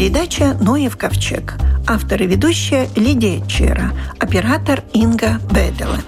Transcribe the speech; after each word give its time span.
передача 0.00 0.54
«Ноев 0.54 0.96
ковчег». 0.96 1.56
Автор 1.86 2.22
и 2.22 2.26
ведущая 2.26 2.88
Лидия 2.96 3.46
Чера. 3.46 3.90
Оператор 4.18 4.82
Инга 4.94 5.32
Беделе. 5.52 6.00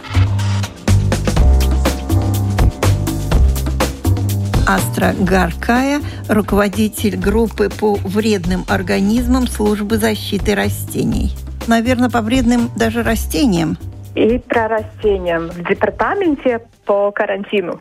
Астра 4.67 5.13
Гаркая, 5.21 6.01
руководитель 6.31 7.19
группы 7.19 7.69
по 7.69 7.97
вредным 7.97 8.65
организмам 8.67 9.47
службы 9.47 9.99
защиты 9.99 10.55
растений. 10.55 11.37
Наверное, 11.67 12.09
по 12.09 12.23
вредным 12.23 12.71
даже 12.75 13.03
растениям. 13.03 13.77
И 14.15 14.39
про 14.39 14.69
растения 14.69 15.39
в 15.39 15.69
департаменте 15.69 16.63
по 16.87 17.13
карантину. 17.13 17.79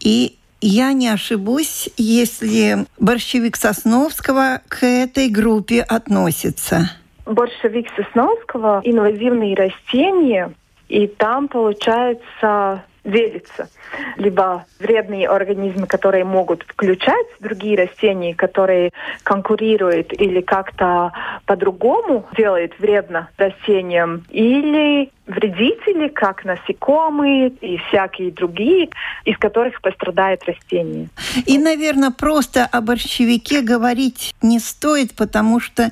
И 0.00 0.38
я 0.66 0.92
не 0.92 1.08
ошибусь, 1.08 1.88
если 1.96 2.86
борщевик 2.98 3.56
Сосновского 3.56 4.62
к 4.68 4.84
этой 4.84 5.28
группе 5.28 5.80
относится. 5.82 6.90
Борщевик 7.24 7.86
Сосновского– 7.96 8.80
инвазивные 8.84 9.54
растения, 9.54 10.52
и 10.88 11.06
там, 11.06 11.48
получается, 11.48 12.82
делится. 13.04 13.68
Либо 14.16 14.66
вредные 14.80 15.28
организмы, 15.28 15.86
которые 15.86 16.24
могут 16.24 16.64
включать 16.64 17.26
другие 17.38 17.76
растения, 17.76 18.34
которые 18.34 18.90
конкурируют 19.22 20.12
или 20.12 20.40
как-то 20.40 21.12
по-другому 21.46 22.26
делают 22.36 22.78
вредно 22.80 23.28
растениям, 23.38 24.24
или 24.30 25.12
вредители, 25.26 26.08
как 26.08 26.44
насекомые 26.44 27.48
и 27.60 27.78
всякие 27.88 28.30
другие, 28.30 28.88
из 29.24 29.36
которых 29.38 29.80
пострадает 29.80 30.44
растение. 30.44 31.08
И, 31.46 31.58
наверное, 31.58 32.10
просто 32.10 32.64
о 32.64 32.80
борщевике 32.80 33.60
говорить 33.60 34.34
не 34.40 34.58
стоит, 34.60 35.14
потому 35.14 35.58
что 35.58 35.90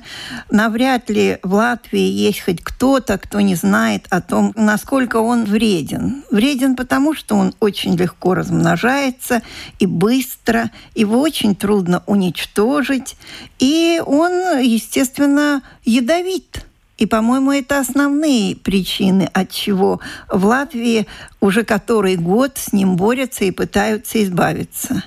навряд 0.49 1.09
ли 1.09 1.37
в 1.43 1.53
Латвии 1.53 1.99
есть 1.99 2.41
хоть 2.41 2.63
кто-то, 2.63 3.17
кто 3.17 3.41
не 3.41 3.55
знает 3.55 4.05
о 4.09 4.21
том, 4.21 4.53
насколько 4.55 5.17
он 5.17 5.43
вреден. 5.43 6.23
Вреден 6.31 6.75
потому, 6.75 7.13
что 7.13 7.35
он 7.35 7.53
очень 7.59 7.95
легко 7.97 8.35
размножается 8.35 9.41
и 9.79 9.85
быстро, 9.85 10.71
его 10.95 11.19
очень 11.19 11.55
трудно 11.55 12.03
уничтожить, 12.05 13.17
и 13.59 14.01
он, 14.05 14.59
естественно, 14.59 15.61
ядовит. 15.83 16.65
И, 16.97 17.05
по-моему, 17.05 17.51
это 17.51 17.79
основные 17.79 18.55
причины, 18.55 19.29
от 19.33 19.49
чего 19.51 19.99
в 20.29 20.45
Латвии 20.45 21.07
уже 21.41 21.63
который 21.63 22.15
год 22.15 22.57
с 22.57 22.71
ним 22.71 22.95
борются 22.95 23.45
и 23.45 23.51
пытаются 23.51 24.23
избавиться. 24.23 25.03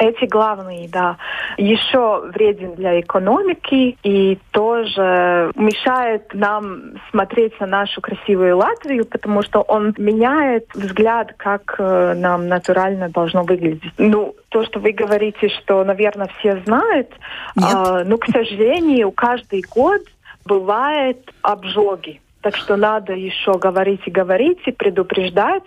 Эти 0.00 0.24
главные, 0.24 0.88
да. 0.88 1.18
Еще 1.58 2.22
вреден 2.32 2.74
для 2.74 2.98
экономики 3.00 3.98
и 4.02 4.38
тоже 4.50 5.52
мешает 5.56 6.32
нам 6.32 6.94
смотреть 7.10 7.60
на 7.60 7.66
нашу 7.66 8.00
красивую 8.00 8.56
Латвию, 8.56 9.04
потому 9.04 9.42
что 9.42 9.60
он 9.60 9.94
меняет 9.98 10.64
взгляд, 10.72 11.34
как 11.36 11.74
э, 11.78 12.14
нам 12.16 12.48
натурально 12.48 13.10
должно 13.10 13.42
выглядеть. 13.42 13.92
Ну, 13.98 14.34
то, 14.48 14.64
что 14.64 14.80
вы 14.80 14.92
говорите, 14.92 15.50
что, 15.50 15.84
наверное, 15.84 16.30
все 16.38 16.62
знают, 16.64 17.10
Нет. 17.54 17.68
э, 17.70 18.04
ну, 18.06 18.16
к 18.16 18.24
сожалению, 18.32 19.10
каждый 19.10 19.62
год 19.70 20.00
бывает 20.44 21.30
обжоги. 21.42 22.20
Так 22.42 22.56
что 22.56 22.76
надо 22.76 23.12
еще 23.12 23.58
говорить 23.58 24.00
и 24.06 24.10
говорить, 24.10 24.60
и 24.64 24.72
предупреждать. 24.72 25.64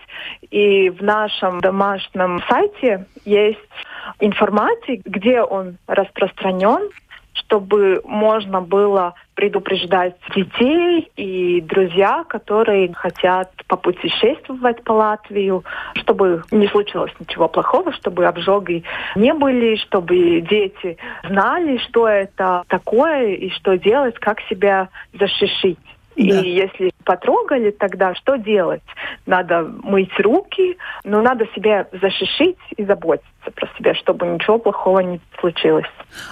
И 0.49 0.89
в 0.89 1.03
нашем 1.03 1.61
домашнем 1.61 2.41
сайте 2.49 3.05
есть 3.25 3.59
информация, 4.19 4.99
где 5.05 5.41
он 5.41 5.77
распространен, 5.85 6.89
чтобы 7.33 8.01
можно 8.05 8.61
было 8.61 9.15
предупреждать 9.35 10.15
детей 10.35 11.11
и 11.15 11.61
друзья, 11.61 12.23
которые 12.23 12.93
хотят 12.93 13.51
попутешествовать 13.67 14.83
по 14.83 14.93
Латвию, 14.93 15.63
чтобы 15.95 16.43
не 16.51 16.67
случилось 16.67 17.11
ничего 17.19 17.47
плохого, 17.47 17.91
чтобы 17.93 18.25
обжоги 18.25 18.83
не 19.15 19.33
были, 19.33 19.75
чтобы 19.77 20.41
дети 20.41 20.97
знали, 21.27 21.77
что 21.77 22.07
это 22.07 22.63
такое 22.67 23.33
и 23.33 23.49
что 23.49 23.77
делать, 23.77 24.15
как 24.19 24.39
себя 24.41 24.89
защитить. 25.13 25.79
И 26.15 26.31
Да. 26.31 26.39
если 26.39 26.91
потрогали, 27.03 27.71
тогда 27.71 28.13
что 28.15 28.35
делать? 28.35 28.83
Надо 29.25 29.63
мыть 29.83 30.17
руки, 30.19 30.77
но 31.03 31.21
надо 31.21 31.45
себя 31.55 31.87
защитить 31.91 32.57
и 32.77 32.85
заботиться 32.85 33.51
про 33.55 33.67
себя, 33.77 33.95
чтобы 33.95 34.25
ничего 34.27 34.59
плохого 34.59 34.99
не 34.99 35.19
случилось. 35.39 35.89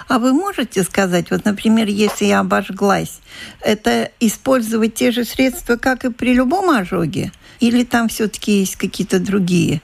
А 0.08 0.18
вы 0.18 0.32
можете 0.32 0.82
сказать, 0.82 1.30
вот, 1.30 1.44
например, 1.44 1.86
если 1.88 2.26
я 2.26 2.40
обожглась, 2.40 3.20
это 3.60 4.10
использовать 4.20 4.94
те 4.94 5.10
же 5.10 5.24
средства, 5.24 5.76
как 5.76 6.04
и 6.04 6.12
при 6.12 6.34
любом 6.34 6.70
ожоге? 6.70 7.32
Или 7.60 7.84
там 7.84 8.08
все-таки 8.08 8.52
есть 8.60 8.76
какие-то 8.76 9.18
другие 9.24 9.80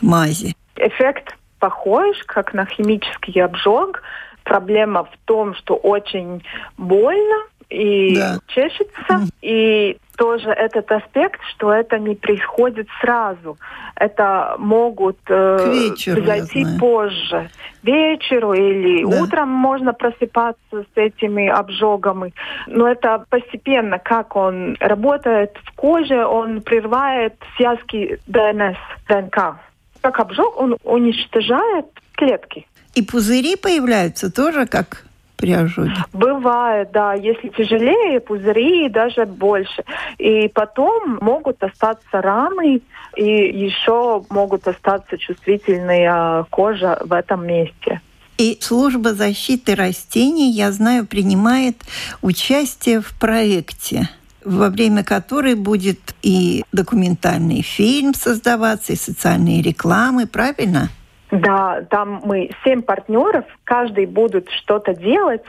мази? 0.00 0.54
Эффект 0.76 1.36
похож, 1.58 2.16
как 2.26 2.52
на 2.54 2.66
химический 2.66 3.42
обжог. 3.42 4.02
Проблема 4.44 5.04
в 5.04 5.10
том, 5.24 5.54
что 5.54 5.74
очень 5.74 6.44
больно 6.78 7.46
и 7.68 8.14
Да. 8.16 8.38
чешется. 8.46 9.26
И 9.42 9.98
тоже 10.16 10.50
этот 10.50 10.90
аспект, 10.90 11.40
что 11.50 11.72
это 11.72 11.98
не 11.98 12.14
происходит 12.14 12.88
сразу. 13.00 13.58
Это 13.96 14.56
могут 14.58 15.18
э, 15.28 15.58
К 15.58 15.72
вечеру, 15.72 16.78
позже. 16.78 17.50
Вечеру 17.82 18.52
или 18.54 19.04
Да. 19.04 19.22
утром 19.22 19.48
можно 19.48 19.92
просыпаться 19.92 20.58
с 20.72 20.96
этими 20.96 21.48
обжогами. 21.48 22.32
Но 22.66 22.88
это 22.88 23.24
постепенно, 23.28 23.98
как 23.98 24.36
он 24.36 24.76
работает 24.80 25.56
в 25.64 25.72
коже, 25.72 26.24
он 26.24 26.60
прерывает 26.62 27.34
связки 27.56 28.18
ДНС, 28.26 28.76
ДНК. 29.08 29.56
Как 30.00 30.20
обжог, 30.20 30.60
он 30.60 30.76
уничтожает 30.84 31.86
клетки. 32.14 32.66
И 32.94 33.02
пузыри 33.02 33.56
появляются 33.56 34.32
тоже, 34.32 34.66
как 34.66 35.04
при 35.36 35.52
ожоге? 35.52 35.92
Бывает, 36.12 36.90
да. 36.92 37.14
Если 37.14 37.48
тяжелее, 37.48 38.20
пузыри 38.20 38.88
даже 38.88 39.26
больше. 39.26 39.84
И 40.18 40.48
потом 40.48 41.18
могут 41.20 41.62
остаться 41.62 42.20
раны, 42.20 42.80
и 43.16 43.24
еще 43.24 44.24
могут 44.30 44.66
остаться 44.68 45.18
чувствительная 45.18 46.44
кожа 46.50 46.98
в 47.04 47.12
этом 47.12 47.46
месте. 47.46 48.00
И 48.38 48.58
служба 48.60 49.14
защиты 49.14 49.74
растений, 49.74 50.50
я 50.50 50.70
знаю, 50.70 51.06
принимает 51.06 51.76
участие 52.20 53.00
в 53.00 53.18
проекте 53.18 54.08
во 54.46 54.70
время 54.70 55.02
которой 55.02 55.56
будет 55.56 56.14
и 56.22 56.64
документальный 56.70 57.62
фильм 57.62 58.14
создаваться, 58.14 58.92
и 58.92 58.96
социальные 58.96 59.60
рекламы, 59.60 60.26
правильно? 60.26 60.88
Да, 61.30 61.82
там 61.90 62.20
мы 62.24 62.50
семь 62.64 62.82
партнеров, 62.82 63.44
каждый 63.64 64.06
будут 64.06 64.48
что-то 64.50 64.94
делать. 64.94 65.42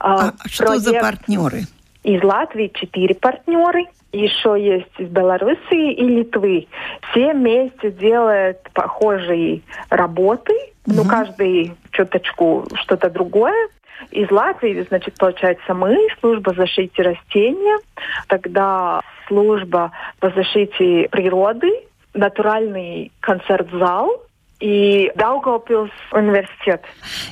А 0.00 0.32
что 0.46 0.78
за 0.78 0.98
партнеры? 1.00 1.62
Из 2.02 2.22
Латвии 2.22 2.70
четыре 2.74 3.14
партнеры, 3.14 3.84
еще 4.12 4.56
есть 4.58 4.90
из 4.98 5.08
Белоруссии 5.08 5.92
и 5.92 6.04
Литвы. 6.04 6.66
Все 7.10 7.32
вместе 7.32 7.90
делают 7.92 8.58
похожие 8.72 9.60
работы, 9.88 10.52
ну, 10.86 11.02
Мгм. 11.02 11.10
каждый 11.10 11.74
чуточку 11.92 12.66
что-то 12.74 13.10
другое. 13.10 13.68
Из 14.10 14.30
Латвии, 14.30 14.84
значит, 14.88 15.14
получается 15.18 15.74
мы, 15.74 16.08
служба 16.20 16.54
защиты 16.54 17.02
растения, 17.02 17.78
тогда 18.28 19.02
служба 19.28 19.92
по 20.18 20.30
защите 20.30 21.08
природы, 21.10 21.70
натуральный 22.14 23.12
концерт-зал 23.20 24.10
и 24.60 25.10
Даугавпилс 25.16 25.90
университет. 26.12 26.84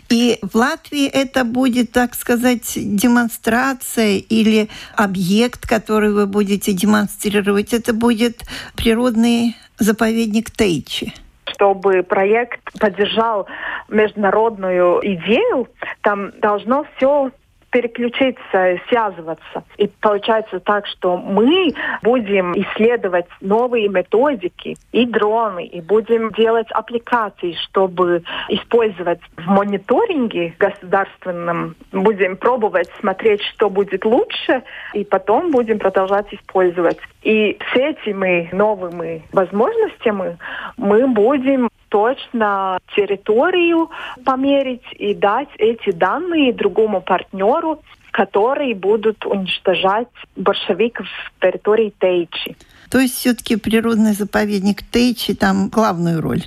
И 0.09 0.39
в 0.43 0.57
Латвии 0.57 1.07
это 1.07 1.45
будет, 1.45 1.93
так 1.93 2.15
сказать, 2.15 2.73
демонстрация 2.77 4.17
или 4.17 4.69
объект, 4.97 5.67
который 5.67 6.13
вы 6.13 6.27
будете 6.27 6.73
демонстрировать, 6.73 7.73
это 7.75 7.93
будет 7.93 8.43
природный 8.77 9.57
заповедник 9.79 10.51
Тейчи. 10.51 11.13
чтобы 11.55 12.03
проект 12.03 12.61
поддержал 12.79 13.47
международную 13.89 15.01
идею, 15.03 15.69
там 16.03 16.31
должно 16.41 16.85
все 16.97 17.31
переключиться, 17.71 18.81
связываться. 18.89 19.65
И 19.77 19.89
получается 20.01 20.61
так, 20.61 20.87
что 20.87 21.17
мы 21.17 21.71
будем 22.03 22.53
исследовать 22.53 23.27
новые 23.41 23.89
методики 23.89 24.77
и 24.93 25.07
дроны, 25.07 25.67
и 25.67 25.81
будем 25.81 26.31
делать 26.33 26.71
аппликации, 26.71 27.55
чтобы 27.69 28.23
использовать 28.49 29.21
в 29.37 29.47
мониторинге 29.47 30.55
государственном. 30.59 31.77
Будем 31.93 32.37
пробовать 32.37 32.91
смотреть, 33.01 33.43
что 33.43 33.69
будет 33.69 34.05
лучше, 34.05 34.63
и 34.95 35.05
потом 35.05 35.51
будем 35.51 35.79
продолжать 35.79 36.33
использовать. 36.33 36.99
И 37.23 37.59
с 37.73 37.77
этими 37.77 38.49
новыми 38.53 39.23
возможностями 39.33 40.39
мы 40.77 41.07
будем 41.09 41.68
точно 41.89 42.79
территорию 42.95 43.91
померить 44.25 44.85
и 44.93 45.15
дать 45.15 45.49
эти 45.59 45.91
данные 45.93 46.53
другому 46.53 47.01
партнеру, 47.01 47.83
которые 48.11 48.75
будут 48.75 49.25
уничтожать 49.27 50.09
большевиков 50.37 51.07
с 51.07 51.41
территории 51.41 51.93
Тейчи. 52.01 52.57
То 52.91 52.99
есть 52.99 53.15
все-таки 53.15 53.57
природный 53.57 54.13
заповедник 54.13 54.83
Тейчи 54.83 55.35
там 55.35 55.69
главную 55.69 56.21
роль 56.21 56.43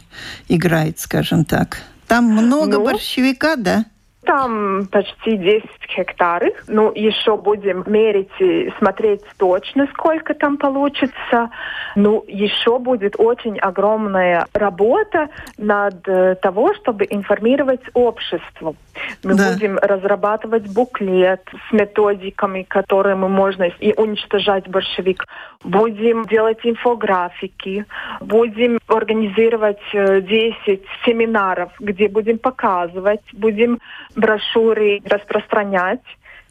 играет, 0.49 0.99
скажем 0.99 1.45
так. 1.45 1.77
Там 2.07 2.25
много 2.25 2.77
ну, 2.77 2.83
борщевика, 2.85 3.55
да? 3.55 3.85
Там 4.25 4.85
почти 4.91 5.35
10 5.35 5.65
гектаров. 5.97 6.53
Ну, 6.67 6.91
еще 6.93 7.37
будем 7.37 7.83
мерить 7.87 8.29
и 8.39 8.71
смотреть 8.77 9.21
точно, 9.37 9.87
сколько 9.93 10.35
там 10.35 10.57
получится. 10.57 11.49
Ну, 11.95 12.23
еще 12.27 12.77
будет 12.77 13.15
очень 13.17 13.57
огромная 13.57 14.45
работа 14.53 15.29
над 15.57 16.07
э, 16.07 16.35
того, 16.35 16.73
чтобы 16.75 17.07
информировать 17.09 17.81
общество. 17.93 18.75
Мы 19.23 19.33
да. 19.33 19.53
будем 19.53 19.77
разрабатывать 19.77 20.71
буклет 20.71 21.41
с 21.69 21.73
методиками, 21.73 22.63
которыми 22.63 23.27
можно 23.27 23.63
и 23.63 23.93
уничтожать 23.93 24.67
большевик. 24.67 25.25
Будем 25.63 26.25
делать 26.25 26.59
инфографики. 26.63 27.85
Будем 28.19 28.79
организировать 28.87 29.81
10 29.93 30.23
э, 30.67 30.77
семинаров, 31.05 31.71
где 31.79 32.07
будем 32.07 32.37
показывать, 32.37 33.21
будем 33.33 33.79
брошюры 34.15 35.01
распространять 35.05 36.01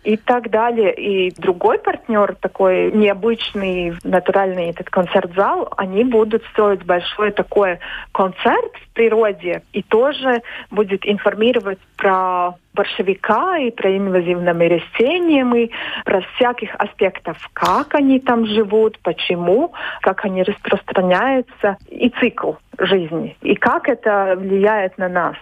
и 0.05 0.17
так 0.17 0.51
далее. 0.51 0.95
И 0.95 1.31
другой 1.41 1.79
партнер, 1.79 2.35
такой 2.41 2.93
необычный 2.93 3.95
натуральный 4.03 4.71
этот 4.71 4.91
концерт-зал, 4.91 5.73
они 5.77 6.05
будут 6.05 6.45
строить 6.53 6.85
большой 6.85 7.33
такой 7.33 7.79
концерт 8.13 8.73
в 8.75 8.95
природе 8.95 9.63
и 9.73 9.83
тоже 9.83 10.43
будет 10.71 11.07
информировать 11.07 11.79
про 11.97 12.55
борщевика 12.73 13.59
и 13.59 13.71
про 13.71 13.97
инвазивными 13.97 14.65
растениями, 14.65 15.71
про 16.05 16.21
всяких 16.21 16.75
аспектов, 16.77 17.37
как 17.53 17.95
они 17.95 18.21
там 18.21 18.47
живут, 18.47 18.99
почему, 19.01 19.73
как 20.01 20.25
они 20.25 20.43
распространяются, 20.45 21.77
и 21.89 22.11
цикл 22.21 22.53
жизни, 22.79 23.37
и 23.43 23.55
как 23.55 23.89
это 23.89 24.37
влияет 24.39 24.97
на 24.99 25.09
нас. 25.09 25.37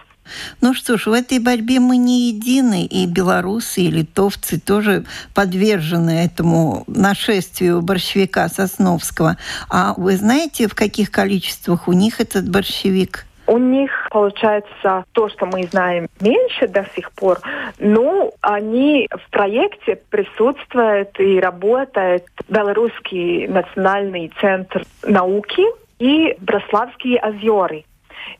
Ну 0.61 0.73
что 0.73 0.97
ж, 0.97 1.07
в 1.07 1.13
этой 1.13 1.39
борьбе 1.39 1.79
мы 1.79 1.97
не 1.97 2.29
едины, 2.29 2.85
и 2.85 3.05
белорусы, 3.05 3.81
и 3.81 3.91
литовцы 3.91 4.59
тоже 4.59 5.05
подвержены 5.33 6.25
этому 6.25 6.83
нашествию 6.87 7.81
борщевика 7.81 8.47
Сосновского. 8.49 9.37
А 9.69 9.93
вы 9.97 10.15
знаете, 10.15 10.67
в 10.67 10.75
каких 10.75 11.11
количествах 11.11 11.87
у 11.87 11.93
них 11.93 12.19
этот 12.19 12.49
борщевик? 12.49 13.25
У 13.49 13.57
них, 13.57 13.89
получается, 14.11 15.05
то, 15.13 15.27
что 15.29 15.47
мы 15.47 15.63
знаем 15.63 16.07
меньше 16.19 16.67
до 16.67 16.85
сих 16.95 17.11
пор, 17.13 17.39
но 17.79 18.31
они 18.41 19.09
в 19.09 19.31
проекте 19.31 19.99
присутствуют 20.11 21.19
и 21.19 21.39
работает 21.39 22.25
Белорусский 22.47 23.47
национальный 23.47 24.31
центр 24.39 24.83
науки 25.01 25.63
и 25.97 26.35
Брославские 26.39 27.19
озеры 27.21 27.85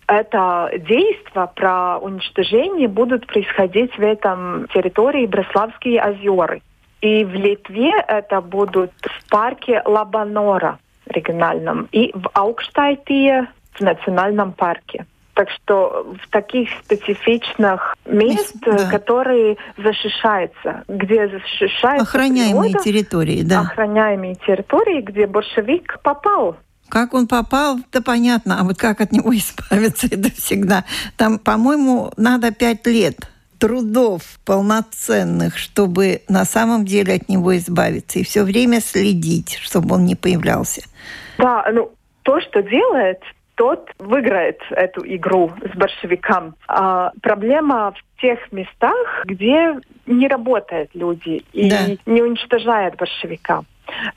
это 0.07 0.71
действия 0.77 1.49
про 1.55 1.97
уничтожение 1.99 2.87
будут 2.87 3.27
происходить 3.27 3.95
в 3.97 4.01
этом 4.01 4.67
территории 4.73 5.25
Бреславские 5.25 6.03
озера. 6.03 6.59
И 7.01 7.23
в 7.23 7.33
Литве 7.33 7.91
это 8.07 8.41
будут 8.41 8.91
в 9.01 9.29
парке 9.29 9.81
Лабанора 9.85 10.79
региональном 11.05 11.87
и 11.91 12.11
в 12.13 12.29
Аукштайтие 12.33 13.47
в 13.73 13.81
национальном 13.81 14.53
парке. 14.53 15.05
Так 15.33 15.49
что 15.51 16.05
в 16.21 16.29
таких 16.31 16.69
специфичных 16.83 17.95
мест, 18.05 18.57
да. 18.65 18.89
которые 18.89 19.55
защищаются, 19.77 20.83
где 20.89 21.29
защищаются 21.29 22.03
охраняемые 22.03 22.71
природа, 22.71 22.83
территории, 22.83 23.41
да, 23.43 23.61
охраняемые 23.61 24.35
территории, 24.35 24.99
где 24.99 25.27
большевик 25.27 25.99
попал 26.03 26.57
как 26.89 27.13
он 27.13 27.27
попал, 27.27 27.79
да 27.91 28.01
понятно, 28.01 28.59
а 28.59 28.63
вот 28.63 28.77
как 28.77 29.01
от 29.01 29.11
него 29.11 29.33
избавиться, 29.35 30.07
это 30.07 30.31
всегда. 30.31 30.83
Там, 31.17 31.39
по-моему, 31.39 32.11
надо 32.17 32.51
пять 32.51 32.85
лет 32.87 33.29
трудов 33.59 34.21
полноценных, 34.45 35.57
чтобы 35.57 36.21
на 36.29 36.45
самом 36.45 36.85
деле 36.85 37.15
от 37.15 37.29
него 37.29 37.55
избавиться 37.57 38.19
и 38.19 38.23
все 38.23 38.43
время 38.43 38.79
следить, 38.79 39.59
чтобы 39.61 39.95
он 39.95 40.05
не 40.05 40.15
появлялся. 40.15 40.81
Да, 41.37 41.65
ну 41.71 41.91
то, 42.23 42.39
что 42.41 42.63
делает, 42.63 43.19
тот 43.55 43.91
выиграет 43.99 44.59
эту 44.71 45.05
игру 45.05 45.51
с 45.73 45.77
большевиком. 45.77 46.55
А 46.67 47.11
проблема 47.21 47.91
в 47.91 48.21
тех 48.21 48.39
местах, 48.53 49.25
где 49.25 49.77
не 50.05 50.27
работают 50.27 50.91
люди 50.93 51.43
и 51.51 51.69
да. 51.69 51.79
не 52.05 52.21
уничтожает 52.21 52.95
большевика. 52.95 53.63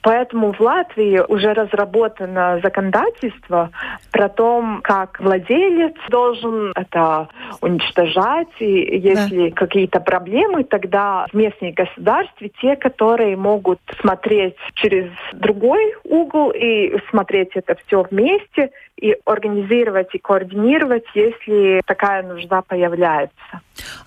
Поэтому 0.03 0.53
в 0.53 0.61
Латвии 0.61 1.21
уже 1.27 1.53
разработано 1.53 2.61
законодательство 2.63 3.71
про 4.11 4.29
то, 4.29 4.81
как 4.83 5.21
владелец 5.21 5.95
должен 6.09 6.73
это 6.75 7.29
уничтожать. 7.61 8.49
И 8.59 8.99
если 8.99 9.51
да. 9.51 9.55
какие-то 9.55 10.01
проблемы, 10.01 10.65
тогда 10.65 11.27
в 11.33 11.35
местные 11.35 11.73
государстве 11.73 12.51
те, 12.61 12.77
которые 12.77 13.37
могут 13.37 13.81
смотреть 14.01 14.57
через 14.75 15.11
другой 15.33 15.95
угол 16.05 16.51
и 16.51 16.97
смотреть 17.11 17.51
это 17.55 17.77
все 17.87 18.03
вместе, 18.11 18.71
и 18.97 19.17
организировать 19.25 20.15
и 20.15 20.19
координировать, 20.19 21.05
если 21.15 21.81
такая 21.87 22.23
нужда 22.23 22.63
появляется. 22.63 23.61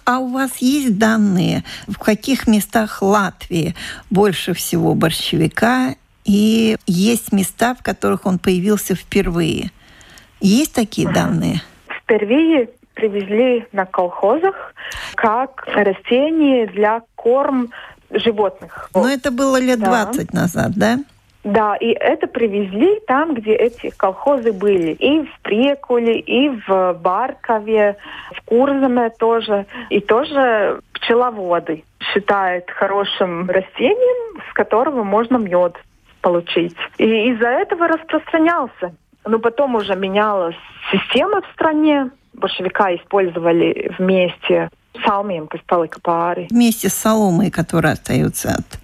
А 0.05 0.19
у 0.19 0.27
вас 0.27 0.57
есть 0.57 0.97
данные, 0.97 1.63
в 1.87 1.97
каких 1.97 2.47
местах 2.47 3.01
Латвии 3.01 3.75
больше 4.09 4.53
всего 4.53 4.93
борщевика, 4.93 5.95
и 6.23 6.77
есть 6.87 7.31
места, 7.31 7.75
в 7.75 7.83
которых 7.83 8.25
он 8.25 8.39
появился 8.39 8.95
впервые? 8.95 9.71
Есть 10.41 10.73
такие 10.73 11.11
данные? 11.11 11.61
Впервые 11.87 12.69
привезли 12.93 13.67
на 13.71 13.85
колхозах 13.85 14.73
как 15.15 15.63
растение 15.67 16.67
для 16.67 17.01
корм 17.15 17.69
животных. 18.09 18.89
Но 18.93 19.07
это 19.09 19.31
было 19.31 19.59
лет 19.59 19.79
да. 19.79 20.05
20 20.05 20.33
назад, 20.33 20.71
да? 20.75 20.99
Да, 21.45 21.75
и 21.75 21.89
это 21.91 22.25
привезли 22.25 22.99
там, 23.05 23.35
где 23.35 23.53
эти 23.53 23.91
колхозы 23.91 24.51
были. 24.51 24.93
И 24.93 25.21
в 25.21 25.39
Прекуле, 25.43 26.19
и 26.19 26.49
в 26.49 26.93
Баркове, 26.93 27.97
в 28.31 28.41
Курзаме 28.45 29.11
тоже. 29.11 29.67
И 29.91 29.99
тоже 29.99 30.81
пчеловоды 30.93 31.83
считают 31.99 32.71
хорошим 32.71 33.47
растением, 33.47 34.41
с 34.49 34.53
которого 34.53 35.03
можно 35.03 35.37
мед 35.37 35.75
получить. 36.21 36.75
И 36.97 37.05
из-за 37.29 37.49
этого 37.49 37.89
распространялся. 37.89 38.95
Но 39.23 39.37
потом 39.37 39.75
уже 39.75 39.95
менялась 39.95 40.57
система 40.91 41.41
в 41.41 41.53
стране. 41.53 42.09
Большевика 42.33 42.93
использовали 42.95 43.93
вместе 43.99 44.69
салмием, 45.05 45.47
kas 45.47 46.47
Вместе 46.49 46.89
с 46.89 46.93
соломой, 46.93 47.51
которая 47.51 47.93
остается 47.93 48.49
от 48.49 48.79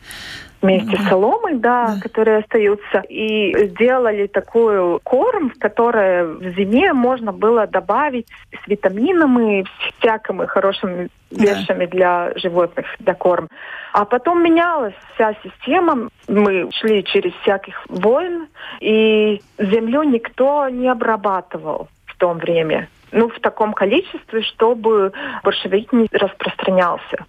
вместе 0.61 0.97
с 0.97 1.09
соломой, 1.09 1.55
да, 1.55 1.95
да, 1.95 2.01
которые 2.01 2.39
остаются, 2.39 3.03
и 3.09 3.67
сделали 3.67 4.27
такую 4.27 4.99
корм, 5.03 5.49
в 5.49 5.59
который 5.59 6.25
в 6.25 6.55
зиме 6.55 6.93
можно 6.93 7.31
было 7.31 7.67
добавить 7.67 8.27
с 8.63 8.67
витаминами, 8.67 9.65
всякими 9.99 10.45
хорошими 10.45 11.09
вещами 11.31 11.85
да. 11.85 11.91
для 11.91 12.31
животных, 12.35 12.85
для 12.99 13.13
корм. 13.13 13.47
А 13.93 14.05
потом 14.05 14.43
менялась 14.43 14.93
вся 15.15 15.35
система, 15.43 16.09
мы 16.27 16.69
шли 16.71 17.03
через 17.03 17.33
всяких 17.41 17.83
войн, 17.89 18.47
и 18.79 19.41
землю 19.57 20.03
никто 20.03 20.69
не 20.69 20.87
обрабатывал 20.87 21.87
в 22.21 22.23
то 22.23 22.33
время 22.33 22.87
ну, 23.11 23.27
в 23.27 23.39
таком 23.41 23.73
количестве, 23.73 24.41
чтобы 24.43 25.11
большевик 25.43 25.91
не 25.91 26.07
распространялся. 26.11 27.25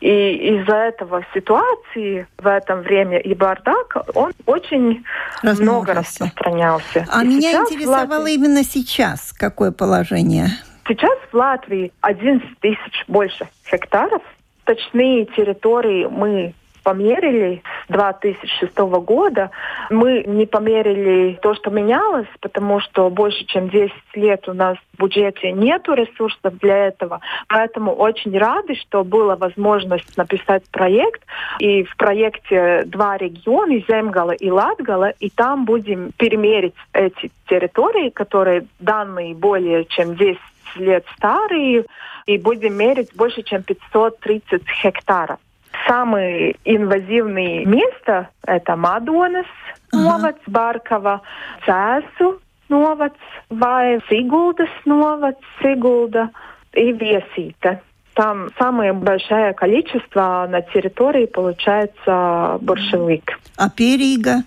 И 0.00 0.58
из-за 0.58 0.74
этого 0.74 1.24
ситуации 1.32 2.26
в 2.36 2.46
это 2.46 2.76
время 2.76 3.18
и 3.18 3.32
бардак, 3.32 3.96
он 4.14 4.32
очень 4.44 5.02
много 5.42 5.94
распространялся. 5.94 7.06
А 7.10 7.24
и 7.24 7.28
меня 7.28 7.52
интересовало 7.52 8.18
Латвии... 8.18 8.34
именно 8.34 8.64
сейчас, 8.64 9.32
какое 9.32 9.72
положение? 9.72 10.48
Сейчас 10.86 11.18
в 11.32 11.34
Латвии 11.34 11.90
11 12.02 12.58
тысяч 12.60 13.04
больше 13.08 13.48
гектаров. 13.72 14.20
Точные 14.64 15.24
территории 15.26 16.06
мы 16.06 16.52
померили 16.84 17.62
с 17.88 17.92
2006 17.92 18.76
года. 18.78 19.50
Мы 19.90 20.22
не 20.24 20.46
померили 20.46 21.38
то, 21.42 21.54
что 21.54 21.70
менялось, 21.70 22.28
потому 22.40 22.78
что 22.80 23.10
больше 23.10 23.44
чем 23.46 23.68
10 23.68 23.92
лет 24.14 24.48
у 24.48 24.52
нас 24.52 24.76
в 24.92 25.02
бюджете 25.02 25.50
нет 25.52 25.88
ресурсов 25.88 26.56
для 26.58 26.86
этого. 26.86 27.20
Поэтому 27.48 27.92
очень 27.92 28.38
рады, 28.38 28.76
что 28.76 29.02
была 29.02 29.34
возможность 29.34 30.16
написать 30.16 30.62
проект. 30.70 31.22
И 31.58 31.82
в 31.84 31.96
проекте 31.96 32.84
два 32.86 33.16
региона, 33.16 33.82
Земгала 33.88 34.32
и 34.32 34.50
Латгала, 34.50 35.10
и 35.18 35.30
там 35.30 35.64
будем 35.64 36.12
перемерить 36.12 36.74
эти 36.92 37.30
территории, 37.48 38.10
которые 38.10 38.66
данные 38.78 39.34
более 39.34 39.86
чем 39.86 40.14
10 40.14 40.38
лет 40.76 41.04
старые, 41.16 41.84
и 42.26 42.38
будем 42.38 42.74
мерить 42.74 43.14
больше, 43.14 43.42
чем 43.42 43.62
530 43.62 44.62
гектаров. 44.82 45.38
Самые 45.86 46.56
инвазивные 46.64 47.66
места– 47.66 48.30
это 48.46 48.76
Мадонас, 48.76 49.46
novads, 49.92 50.40
Barkava, 50.48 51.20
Cēsu 51.66 52.40
novads 52.68 53.20
vai 53.50 54.00
Siguldas 54.08 54.70
novads, 54.86 55.44
Sigulda 55.60 56.30
и 56.72 56.92
Весита. 56.92 57.80
Там 58.14 58.48
самое 58.58 58.92
большое 58.92 59.52
количество 59.54 60.46
на 60.48 60.62
территории 60.62 61.26
получается 61.26 62.58
борщевик. 62.60 63.38
А 63.56 63.68
Перига? 63.68 64.44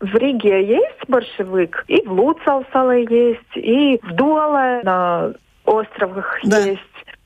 В 0.00 0.16
Риге 0.16 0.64
есть 0.66 1.08
борщевик, 1.08 1.84
и 1.86 2.02
в 2.06 2.12
Луцалсале 2.12 3.02
есть, 3.10 3.56
и 3.56 4.00
в 4.02 4.14
Дуале 4.14 4.80
на 4.82 5.32
островах 5.66 6.38
да. 6.44 6.58
есть, 6.58 6.80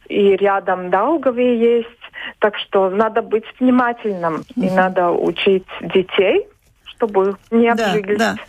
и 0.09 0.35
рядом 0.37 0.90
Даугаве 0.90 1.76
есть. 1.76 1.88
Так 2.38 2.56
что 2.59 2.90
надо 2.90 3.23
быть 3.23 3.44
внимательным, 3.59 4.44
и 4.56 4.71
надо 4.71 5.11
учить 5.11 5.66
детей 5.80 6.47
чтобы 6.97 7.37
не 7.50 7.68
обжиглись. 7.68 8.18
Да, 8.18 8.37
да. 8.37 8.40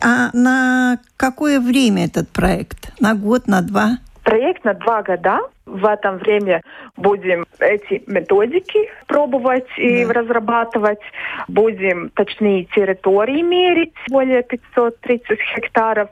А 0.00 0.36
на 0.36 0.98
какое 1.16 1.60
время 1.60 2.06
этот 2.06 2.28
проект? 2.30 2.98
На 2.98 3.14
год, 3.14 3.46
на 3.46 3.60
два? 3.60 3.98
Проект 4.30 4.64
на 4.64 4.74
два 4.74 5.02
года. 5.02 5.40
В 5.66 5.84
этом 5.84 6.18
время 6.18 6.62
будем 6.96 7.46
эти 7.58 8.04
методики 8.06 8.88
пробовать 9.08 9.66
и 9.76 10.04
да. 10.04 10.12
разрабатывать. 10.12 11.00
Будем 11.48 12.10
точнее 12.10 12.64
территории 12.66 13.42
мерить, 13.42 13.94
более 14.08 14.44
530 14.44 15.36
гектаров. 15.56 16.10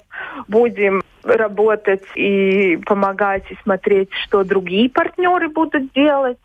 Будем 0.48 1.02
работать 1.22 2.02
и 2.16 2.76
помогать 2.86 3.44
и 3.50 3.58
смотреть, 3.62 4.10
что 4.24 4.42
другие 4.42 4.90
партнеры 4.90 5.48
будут 5.48 5.92
делать. 5.92 6.38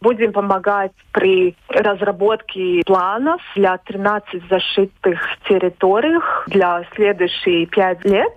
Будем 0.00 0.32
помогать 0.32 0.92
при 1.12 1.54
разработке 1.68 2.80
планов 2.86 3.42
для 3.54 3.76
13 3.76 4.48
зашитых 4.48 5.20
территориях 5.46 6.44
для 6.48 6.84
следующие 6.94 7.66
пять 7.66 8.02
лет 8.06 8.32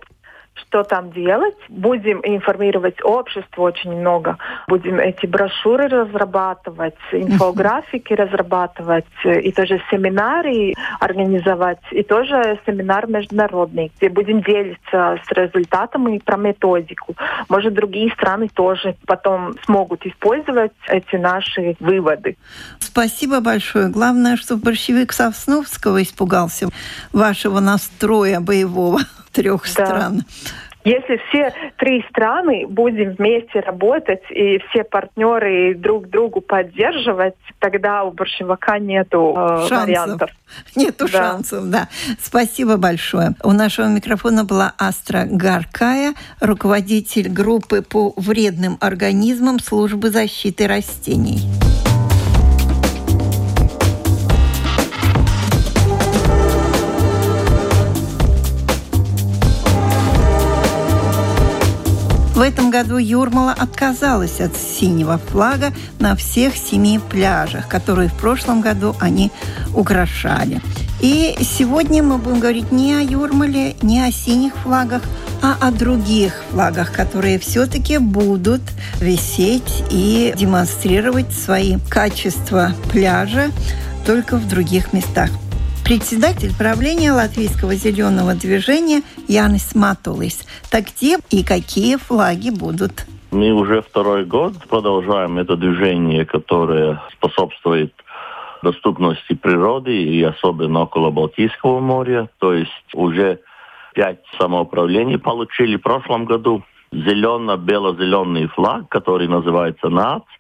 что 0.56 0.84
там 0.84 1.12
делать. 1.12 1.56
Будем 1.70 2.22
информировать 2.24 3.04
общество 3.04 3.64
очень 3.64 3.92
много. 3.92 4.38
Будем 4.68 5.00
эти 5.00 5.26
брошюры 5.26 5.88
разрабатывать, 5.88 6.96
инфографики 7.12 8.14
разрабатывать, 8.14 9.06
и 9.24 9.52
тоже 9.52 9.82
семинары 9.92 10.74
организовать, 11.00 11.80
и 11.92 12.04
тоже 12.04 12.60
семинар 12.66 13.08
международный, 13.08 13.92
где 13.98 14.10
будем 14.10 14.42
делиться 14.42 15.20
с 15.26 15.32
результатами 15.32 16.20
про 16.20 16.38
методику. 16.38 17.16
Может, 17.50 17.74
другие 17.74 18.12
страны 18.12 18.50
тоже 18.54 18.96
потом 19.06 19.56
смогут 19.66 20.06
использовать 20.06 20.72
эти 20.88 21.16
наши 21.16 21.76
выводы. 21.80 22.38
Спасибо 22.80 23.42
большое. 23.42 23.90
Главное, 23.90 24.38
что 24.38 24.58
большевик 24.58 25.12
Сосновского 25.12 26.02
испугался 26.02 26.70
вашего 27.12 27.60
настроя 27.60 28.40
боевого 28.40 29.00
трех 29.36 29.64
да. 29.76 29.86
стран. 29.86 30.24
Если 30.86 31.20
все 31.30 31.52
три 31.78 32.06
страны 32.12 32.68
будем 32.68 33.16
вместе 33.16 33.60
работать 33.60 34.22
и 34.30 34.60
все 34.70 34.84
партнеры 34.84 35.74
друг 35.74 36.10
другу 36.10 36.42
поддерживать, 36.42 37.34
тогда 37.58 38.04
у 38.04 38.12
борщевака 38.12 38.78
нету 38.78 39.34
э, 39.36 39.68
вариантов. 39.68 40.30
Нету 40.76 41.08
да. 41.12 41.32
шансов, 41.32 41.70
да. 41.72 41.90
Спасибо 42.22 42.78
большое. 42.78 43.34
У 43.44 43.52
нашего 43.52 43.88
микрофона 43.88 44.44
была 44.44 44.74
Астра 44.78 45.24
Гаркая, 45.26 46.14
руководитель 46.40 47.30
группы 47.30 47.82
по 47.82 48.14
вредным 48.16 48.78
организмам 48.80 49.60
службы 49.60 50.12
защиты 50.12 50.68
растений. 50.68 51.40
Этом 62.46 62.70
году 62.70 62.98
Юрмала 62.98 63.52
отказалась 63.52 64.40
от 64.40 64.56
синего 64.56 65.18
флага 65.18 65.74
на 66.00 66.16
всех 66.16 66.56
семи 66.56 67.00
пляжах, 67.00 67.68
которые 67.68 68.08
в 68.08 68.14
прошлом 68.14 68.62
году 68.62 68.96
они 69.00 69.32
украшали. 69.74 70.62
И 71.02 71.36
сегодня 71.42 72.04
мы 72.04 72.18
будем 72.18 72.40
говорить 72.40 72.72
не 72.72 72.94
о 72.94 73.02
Юрмале, 73.02 73.76
не 73.82 74.02
о 74.02 74.12
синих 74.12 74.56
флагах, 74.58 75.02
а 75.42 75.58
о 75.60 75.72
других 75.72 76.44
флагах, 76.52 76.92
которые 76.92 77.40
все-таки 77.40 77.98
будут 77.98 78.62
висеть 79.02 79.84
и 79.90 80.34
демонстрировать 80.38 81.34
свои 81.34 81.78
качества 81.90 82.72
пляжа 82.92 83.50
только 84.06 84.38
в 84.38 84.48
других 84.48 84.94
местах 84.94 85.32
председатель 85.86 86.52
правления 86.58 87.12
Латвийского 87.12 87.76
зеленого 87.76 88.34
движения 88.34 89.04
Янис 89.28 89.76
Матулис. 89.76 90.44
Так 90.72 90.86
где 90.86 91.18
и 91.30 91.44
какие 91.44 91.98
флаги 91.98 92.50
будут? 92.50 93.06
Мы 93.30 93.52
уже 93.52 93.84
второй 93.84 94.26
год 94.26 94.54
продолжаем 94.68 95.38
это 95.38 95.56
движение, 95.56 96.26
которое 96.26 97.04
способствует 97.14 97.94
доступности 98.64 99.34
природы 99.34 99.96
и 99.96 100.24
особенно 100.24 100.82
около 100.82 101.12
Балтийского 101.12 101.80
моря. 101.80 102.30
То 102.40 102.54
есть 102.54 102.72
уже 102.94 103.42
пять 103.94 104.24
самоуправлений 104.40 105.20
получили 105.20 105.78
в 105.78 105.84
прошлом 105.84 106.26
году. 106.26 106.64
Зелено-бело-зеленый 106.92 108.48
флаг, 108.48 108.90
который 108.90 109.28
называется 109.28 109.90
НАЦ– 109.90 110.24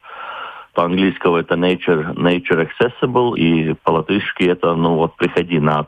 по-английскому 0.75 1.37
это 1.37 1.55
nature, 1.55 2.13
nature 2.15 2.67
accessible, 2.67 3.35
и 3.37 3.73
по-латышски 3.83 4.43
это, 4.43 4.75
ну 4.75 4.95
вот, 4.95 5.15
приходи, 5.15 5.59
нац. 5.59 5.87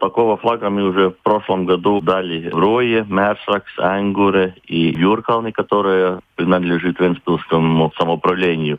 Такого 0.00 0.38
флага 0.38 0.70
мы 0.70 0.82
уже 0.82 1.10
в 1.10 1.18
прошлом 1.22 1.66
году 1.66 2.00
дали 2.00 2.48
Рое, 2.48 3.04
Мерсакс, 3.04 3.78
Ангуре 3.78 4.54
и 4.64 4.94
Юркални, 4.98 5.50
которые 5.50 6.20
принадлежит 6.36 6.98
Венспилскому 6.98 7.92
самоуправлению. 7.98 8.78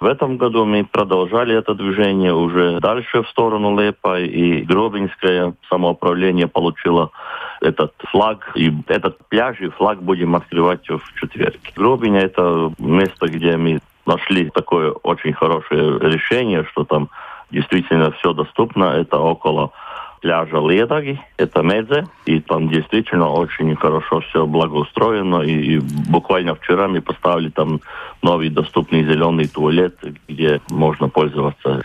В 0.00 0.06
этом 0.06 0.36
году 0.36 0.64
мы 0.66 0.84
продолжали 0.84 1.56
это 1.56 1.74
движение 1.74 2.34
уже 2.34 2.80
дальше 2.80 3.22
в 3.22 3.28
сторону 3.28 3.78
Лепа, 3.80 4.20
и 4.20 4.62
Гробинское 4.62 5.54
самоуправление 5.70 6.48
получило 6.48 7.12
этот 7.60 7.94
флаг, 8.10 8.50
и 8.56 8.72
этот 8.88 9.16
пляж 9.28 9.60
и 9.60 9.68
флаг 9.68 10.02
будем 10.02 10.34
открывать 10.34 10.86
в 10.88 11.20
четверг. 11.20 11.60
Гробиня– 11.76 12.20
это 12.22 12.72
место, 12.78 13.28
где 13.28 13.56
мы 13.56 13.78
нашли 14.06 14.50
такое 14.50 14.92
очень 14.92 15.32
хорошее 15.32 15.98
решение, 16.00 16.64
что 16.72 16.84
там 16.84 17.10
действительно 17.50 18.12
все 18.12 18.32
доступно. 18.32 18.84
Это 18.84 19.18
около 19.18 19.72
пляжа 20.20 20.58
Ледаги, 20.58 21.20
это 21.36 21.62
Медзе, 21.62 22.06
и 22.24 22.40
там 22.40 22.68
действительно 22.68 23.28
очень 23.28 23.76
хорошо 23.76 24.20
все 24.20 24.46
благоустроено, 24.46 25.42
и, 25.42 25.76
и 25.76 25.78
буквально 26.08 26.54
вчера 26.54 26.88
мы 26.88 27.00
поставили 27.00 27.50
там 27.50 27.80
новый 28.22 28.48
доступный 28.48 29.04
зеленый 29.04 29.46
туалет, 29.46 29.96
где 30.26 30.60
можно 30.70 31.08
пользоваться 31.08 31.82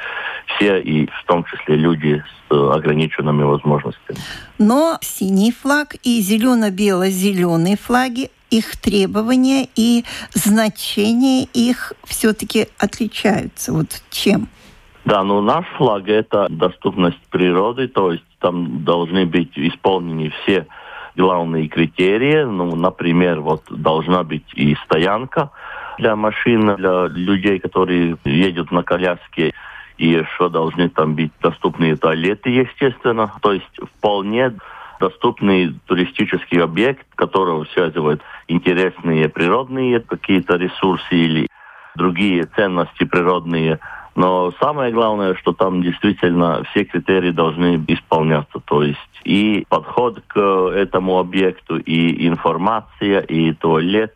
все, 0.48 0.80
и 0.80 1.06
в 1.08 1.26
том 1.28 1.44
числе 1.44 1.76
люди 1.76 2.24
с 2.50 2.74
ограниченными 2.74 3.44
возможностями. 3.44 4.18
Но 4.58 4.98
синий 5.02 5.52
флаг 5.52 5.96
и 6.04 6.22
зелено-бело-зеленые 6.22 7.78
флаги 7.78 8.32
их 8.52 8.76
требования 8.76 9.68
и 9.76 10.04
значение 10.34 11.48
их 11.54 11.94
все-таки 12.04 12.68
отличаются. 12.78 13.74
Вот 13.74 13.88
чем? 14.12 14.48
Да, 15.06 15.24
ну 15.24 15.42
наш 15.42 15.66
флаг 15.78 16.08
это 16.08 16.48
доступность 16.50 17.18
природы, 17.32 17.88
то 17.88 18.12
есть 18.12 18.24
там 18.40 18.84
должны 18.84 19.26
быть 19.26 19.52
исполнены 19.56 20.32
все 20.44 20.68
главные 21.16 21.68
критерии. 21.68 22.44
Ну, 22.44 22.76
например, 22.76 23.42
вот 23.42 23.64
должна 23.70 24.24
быть 24.24 24.46
и 24.54 24.76
стоянка 24.86 25.52
для 25.98 26.16
машин, 26.16 26.76
для 26.76 27.08
людей, 27.08 27.60
которые 27.60 28.18
едут 28.26 28.72
на 28.72 28.84
коляске, 28.84 29.54
и 29.98 30.08
еще 30.08 30.50
должны 30.50 30.90
там 30.90 31.16
быть 31.16 31.32
доступные 31.42 31.96
туалеты, 31.96 32.50
естественно. 32.50 33.32
То 33.42 33.54
есть 33.54 33.80
вполне 33.98 34.54
доступный 35.02 35.74
туристический 35.88 36.62
объект, 36.62 37.06
которого 37.16 37.66
связывают 37.74 38.22
интересные 38.48 39.28
природные 39.28 40.00
какие-то 40.00 40.56
ресурсы 40.56 41.16
или 41.16 41.48
другие 41.96 42.46
ценности 42.56 43.04
природные. 43.04 43.80
Но 44.16 44.52
самое 44.62 44.94
главное, 44.94 45.36
что 45.36 45.54
там 45.54 45.82
действительно 45.82 46.64
все 46.72 46.84
критерии 46.84 47.32
должны 47.32 47.84
исполняться. 47.88 48.60
То 48.66 48.84
есть 48.84 49.00
и 49.24 49.66
подход 49.70 50.22
к 50.28 50.40
этому 50.40 51.18
объекту, 51.18 51.78
и 51.78 52.28
информация, 52.28 53.22
и 53.22 53.54
туалет, 53.54 54.14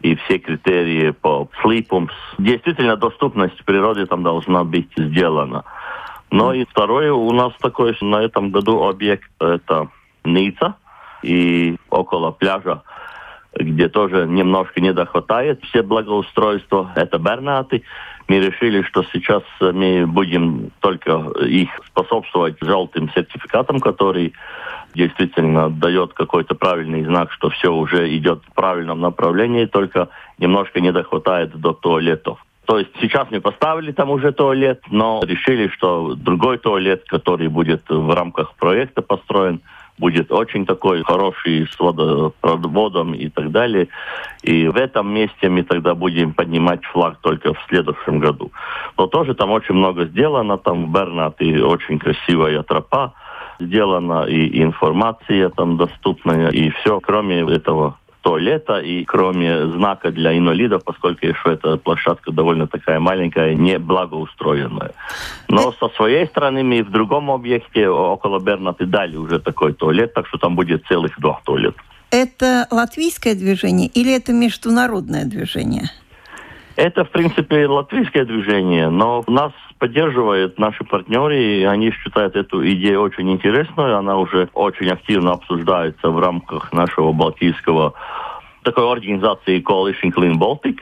и 0.00 0.16
все 0.16 0.38
критерии 0.38 1.10
по 1.10 1.48
слипам. 1.62 2.10
Действительно, 2.38 2.96
доступность 2.96 3.64
природы 3.64 4.06
там 4.06 4.22
должна 4.22 4.64
быть 4.64 4.90
сделана. 4.96 5.64
Но 6.32 6.54
и 6.54 6.64
второе, 6.64 7.12
у 7.12 7.30
нас 7.32 7.52
такой 7.60 7.96
на 8.00 8.22
этом 8.22 8.50
году 8.50 8.82
объект, 8.84 9.30
это 9.38 9.88
Ница 10.24 10.76
и 11.22 11.76
около 11.90 12.30
пляжа, 12.32 12.82
где 13.54 13.88
тоже 13.88 14.26
немножко 14.26 14.80
не 14.80 14.92
дохватает 14.92 15.62
все 15.64 15.82
благоустройства. 15.82 16.92
Это 16.94 17.18
Бернаты. 17.18 17.82
мы 18.28 18.38
решили, 18.40 18.82
что 18.82 19.04
сейчас 19.12 19.42
мы 19.60 20.06
будем 20.06 20.70
только 20.80 21.30
их 21.46 21.68
способствовать 21.86 22.56
желтым 22.60 23.10
сертификатам, 23.10 23.80
который 23.80 24.32
действительно 24.94 25.70
дает 25.70 26.12
какой-то 26.12 26.54
правильный 26.54 27.04
знак, 27.04 27.32
что 27.32 27.50
все 27.50 27.72
уже 27.72 28.14
идет 28.16 28.42
в 28.46 28.54
правильном 28.54 29.00
направлении, 29.00 29.66
только 29.66 30.08
немножко 30.38 30.80
не 30.80 30.92
дохватает 30.92 31.54
до 31.58 31.72
туалетов. 31.72 32.38
То 32.66 32.78
есть 32.78 32.90
сейчас 33.00 33.28
мы 33.30 33.40
поставили 33.40 33.92
там 33.92 34.10
уже 34.10 34.32
туалет, 34.32 34.82
но 34.90 35.20
решили, 35.24 35.68
что 35.68 36.14
другой 36.14 36.58
туалет, 36.58 37.04
который 37.08 37.48
будет 37.48 37.82
в 37.88 38.14
рамках 38.14 38.54
проекта 38.54 39.02
построен, 39.02 39.60
будет 40.02 40.32
очень 40.32 40.66
такой 40.66 41.04
хороший 41.04 41.68
с 41.68 41.78
водопроводом 41.78 43.14
и 43.14 43.28
так 43.28 43.52
далее. 43.52 43.86
И 44.42 44.66
в 44.66 44.76
этом 44.76 45.14
месте 45.14 45.48
мы 45.48 45.62
тогда 45.62 45.94
будем 45.94 46.34
поднимать 46.34 46.84
флаг 46.86 47.18
только 47.20 47.54
в 47.54 47.58
следующем 47.68 48.18
году. 48.18 48.50
Но 48.98 49.06
тоже 49.06 49.34
там 49.34 49.50
очень 49.50 49.76
много 49.76 50.06
сделано, 50.06 50.58
там 50.58 50.86
в 50.86 50.92
Бернате 50.92 51.62
очень 51.62 52.00
красивая 52.00 52.62
тропа 52.64 53.12
сделана, 53.60 54.24
и 54.24 54.60
информация 54.60 55.50
там 55.50 55.76
доступная, 55.76 56.50
и 56.50 56.70
все, 56.70 56.98
кроме 56.98 57.36
этого 57.54 57.94
туалета 58.22 58.78
и 58.78 59.04
кроме 59.04 59.66
знака 59.72 60.10
для 60.10 60.36
инвалидов, 60.36 60.82
поскольку 60.84 61.26
еще 61.26 61.52
эта 61.52 61.76
площадка 61.76 62.32
довольно 62.32 62.66
такая 62.66 62.98
маленькая, 63.00 63.54
не 63.54 63.78
благоустроенная. 63.78 64.92
Но 65.48 65.72
со 65.72 65.88
своей 65.90 66.26
стороны 66.26 66.62
мы 66.62 66.82
в 66.82 66.90
другом 66.90 67.30
объекте 67.30 67.88
около 67.88 68.38
Бернаты 68.40 68.86
дали 68.86 69.16
уже 69.16 69.38
такой 69.38 69.74
туалет, 69.74 70.14
так 70.14 70.26
что 70.28 70.38
там 70.38 70.56
будет 70.56 70.84
целых 70.86 71.18
два 71.20 71.40
туалета. 71.44 71.78
Это 72.10 72.66
латвийское 72.70 73.34
движение 73.34 73.88
или 73.88 74.14
это 74.14 74.32
международное 74.32 75.24
движение? 75.24 75.90
Это, 76.76 77.04
в 77.04 77.10
принципе, 77.10 77.66
латвийское 77.66 78.24
движение, 78.24 78.88
но 78.88 79.22
нас 79.26 79.52
поддерживают 79.82 80.60
наши 80.60 80.84
партнеры, 80.84 81.36
и 81.42 81.64
они 81.64 81.90
считают 81.90 82.36
эту 82.36 82.64
идею 82.64 83.02
очень 83.02 83.28
интересной. 83.32 83.96
Она 83.96 84.16
уже 84.16 84.48
очень 84.54 84.88
активно 84.88 85.32
обсуждается 85.32 86.08
в 86.08 86.20
рамках 86.20 86.72
нашего 86.72 87.10
балтийского 87.10 87.94
такой 88.62 88.92
организации 88.92 89.60
Coalition 89.60 90.12
Clean 90.16 90.38
Baltic 90.38 90.78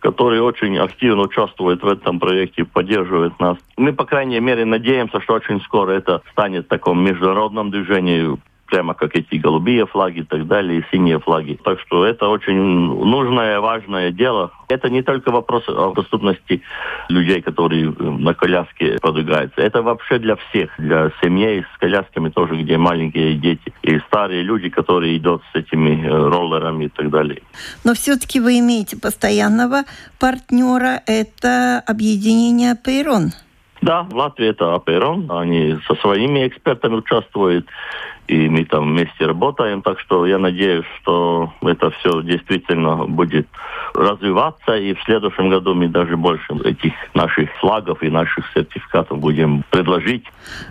который 0.00 0.38
очень 0.38 0.76
активно 0.76 1.22
участвует 1.22 1.82
в 1.82 1.86
этом 1.86 2.20
проекте, 2.20 2.66
поддерживает 2.66 3.40
нас. 3.40 3.56
Мы, 3.78 3.94
по 3.94 4.04
крайней 4.04 4.38
мере, 4.38 4.66
надеемся, 4.66 5.18
что 5.22 5.32
очень 5.32 5.62
скоро 5.62 5.92
это 5.92 6.20
станет 6.30 6.68
таком 6.68 7.02
международном 7.02 7.70
движении 7.70 8.36
прямо 8.74 8.94
как 8.94 9.14
эти 9.14 9.36
голубые 9.36 9.86
флаги 9.86 10.20
и 10.20 10.24
так 10.24 10.48
далее, 10.48 10.80
и 10.80 10.84
синие 10.90 11.20
флаги. 11.20 11.56
Так 11.62 11.78
что 11.78 12.04
это 12.04 12.26
очень 12.26 12.56
нужное, 12.56 13.60
важное 13.60 14.10
дело. 14.10 14.50
Это 14.66 14.90
не 14.90 15.00
только 15.02 15.30
вопрос 15.30 15.62
о 15.68 15.92
доступности 15.92 16.60
людей, 17.08 17.40
которые 17.40 17.90
на 17.92 18.34
коляске 18.34 18.98
продвигаются. 19.00 19.60
Это 19.60 19.80
вообще 19.82 20.18
для 20.18 20.34
всех, 20.34 20.70
для 20.76 21.12
семей 21.22 21.62
с 21.62 21.78
колясками 21.78 22.30
тоже, 22.30 22.56
где 22.56 22.76
маленькие 22.76 23.34
дети 23.34 23.72
и 23.82 24.00
старые 24.08 24.42
люди, 24.42 24.70
которые 24.70 25.18
идут 25.18 25.42
с 25.52 25.54
этими 25.54 26.04
э, 26.04 26.08
роллерами 26.08 26.86
и 26.86 26.88
так 26.88 27.10
далее. 27.10 27.42
Но 27.84 27.94
все-таки 27.94 28.40
вы 28.40 28.58
имеете 28.58 28.98
постоянного 28.98 29.84
партнера, 30.18 31.00
это 31.06 31.80
объединение 31.86 32.74
«Пейрон». 32.74 33.30
Да, 33.84 34.02
в 34.02 34.14
Латвии 34.14 34.48
это 34.48 34.74
Аперон. 34.74 35.30
Они 35.30 35.78
со 35.86 35.94
своими 35.96 36.48
экспертами 36.48 36.94
участвуют 36.94 37.66
и 38.26 38.48
мы 38.48 38.64
там 38.64 38.90
вместе 38.90 39.26
работаем, 39.26 39.82
так 39.82 40.00
что 40.00 40.26
я 40.26 40.38
надеюсь, 40.38 40.84
что 41.00 41.52
это 41.62 41.90
все 41.90 42.22
действительно 42.22 43.04
будет 43.06 43.46
развиваться, 43.94 44.76
и 44.76 44.94
в 44.94 45.02
следующем 45.02 45.50
году 45.50 45.74
мы 45.74 45.88
даже 45.88 46.16
больше 46.16 46.54
этих 46.64 46.92
наших 47.14 47.50
флагов 47.60 48.02
и 48.02 48.08
наших 48.08 48.44
сертификатов 48.54 49.18
будем 49.18 49.62
предложить. 49.70 50.24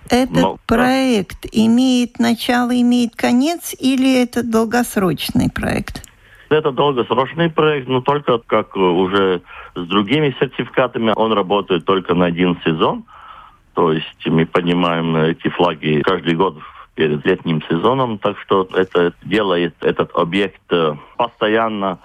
Этот 0.10 0.36
Но, 0.36 0.58
проект 0.68 1.46
имеет 1.52 2.20
начало, 2.20 2.72
имеет 2.80 3.16
конец, 3.16 3.76
или 3.80 4.22
это 4.24 4.44
долгосрочный 4.44 5.50
проект? 5.50 6.04
Это 6.50 6.72
долгосрочный 6.72 7.50
проект, 7.50 7.88
но 7.88 8.02
только 8.02 8.38
как 8.40 8.76
уже 8.76 9.42
с 9.76 9.88
другими 9.88 10.36
сертификатами 10.40 11.14
он 11.16 11.34
работает 11.34 11.86
только 11.86 12.14
на 12.14 12.26
один 12.26 12.58
сезон. 12.64 13.06
То 13.74 13.92
есть 13.92 14.28
мы 14.28 14.46
поднимаем 14.46 15.16
эти 15.16 15.50
флаги 15.50 16.02
каждый 16.04 16.36
год 16.36 16.58
перед 16.96 17.26
летним 17.26 17.62
сезоном, 17.70 18.18
так 18.20 18.38
что 18.40 18.68
это 18.76 19.14
делает 19.24 19.76
этот 19.82 20.12
объект 20.16 20.62
э, 20.70 20.96
постоянно 21.18 22.00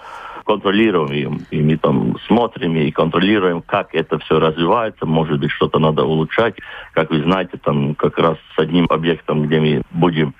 контролируем, 0.45 1.45
и 1.51 1.61
мы 1.61 1.77
там 1.77 2.17
смотрим 2.25 2.75
и 2.75 2.89
контролируем, 2.89 3.61
как 3.61 3.93
это 3.93 4.17
все 4.17 4.39
развивается, 4.39 5.05
может 5.05 5.39
быть, 5.39 5.51
что-то 5.51 5.77
надо 5.77 6.03
улучшать. 6.03 6.55
Как 6.93 7.11
вы 7.11 7.21
знаете, 7.21 7.59
там 7.63 7.93
как 7.93 8.17
раз 8.17 8.37
с 8.55 8.59
одним 8.59 8.87
объектом, 8.89 9.43
где 9.43 9.59
мы 9.59 9.81
будем 9.91 10.33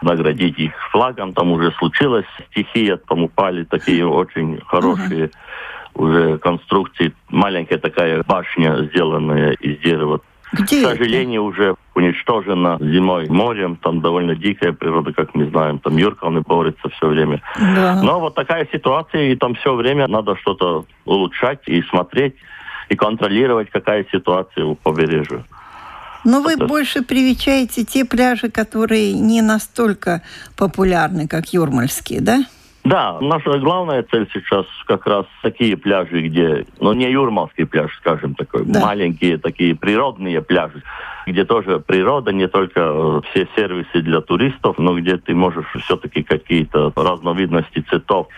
наградить 0.00 0.58
их 0.58 0.72
флагом, 0.90 1.34
там 1.34 1.52
уже 1.52 1.72
случилась 1.72 2.24
стихия, 2.50 2.96
там 2.96 3.24
упали 3.24 3.64
такие 3.64 4.06
очень 4.06 4.60
хорошие 4.66 5.26
uh-huh. 5.26 5.32
уже 5.94 6.38
конструкции. 6.38 7.12
Маленькая 7.28 7.78
такая 7.78 8.22
башня, 8.26 8.88
сделанная 8.90 9.52
из 9.52 9.78
дерева. 9.80 10.22
Где 10.52 10.82
К 10.82 10.90
сожалению, 10.90 11.42
это? 11.42 11.48
уже 11.48 11.74
уничтожена 11.94 12.78
зимой 12.80 13.28
морем, 13.28 13.76
там 13.76 14.00
довольно 14.00 14.34
дикая 14.34 14.72
природа, 14.72 15.12
как 15.12 15.34
мы 15.34 15.48
знаем, 15.48 15.78
там 15.78 15.96
юрканы 15.96 16.40
борются 16.40 16.88
все 16.88 17.06
время. 17.06 17.40
Да. 17.58 18.00
Но 18.02 18.20
вот 18.20 18.34
такая 18.34 18.66
ситуация, 18.72 19.32
и 19.32 19.36
там 19.36 19.54
все 19.54 19.74
время 19.74 20.08
надо 20.08 20.36
что-то 20.36 20.84
улучшать 21.04 21.60
и 21.66 21.82
смотреть, 21.82 22.34
и 22.88 22.96
контролировать, 22.96 23.70
какая 23.70 24.04
ситуация 24.10 24.64
у 24.64 24.74
побережья. 24.74 25.44
Но 26.24 26.42
вы 26.42 26.54
Это... 26.54 26.66
больше 26.66 27.02
привечаете 27.02 27.84
те 27.84 28.04
пляжи, 28.04 28.50
которые 28.50 29.14
не 29.14 29.42
настолько 29.42 30.22
популярны, 30.56 31.28
как 31.28 31.52
юрмальские, 31.52 32.20
да? 32.20 32.44
Да, 32.84 33.18
наша 33.20 33.58
главная 33.58 34.02
цель 34.02 34.28
сейчас 34.32 34.64
как 34.86 35.06
раз 35.06 35.26
такие 35.42 35.76
пляжи, 35.76 36.22
где, 36.22 36.64
ну 36.80 36.92
не 36.94 37.10
юрмалский 37.10 37.66
пляж, 37.66 37.94
скажем 37.98 38.34
такой, 38.34 38.64
да. 38.64 38.80
маленькие 38.80 39.36
такие 39.36 39.74
природные 39.74 40.40
пляжи, 40.40 40.82
где 41.26 41.44
тоже 41.44 41.80
природа, 41.80 42.32
не 42.32 42.48
только 42.48 42.80
э, 42.80 43.20
все 43.30 43.46
сервисы 43.54 44.00
для 44.00 44.22
туристов, 44.22 44.78
но 44.78 44.98
где 44.98 45.18
ты 45.18 45.34
можешь 45.34 45.66
все-таки 45.84 46.22
какие-то 46.22 46.90
разновидности 46.96 47.80
цветов 47.80 48.28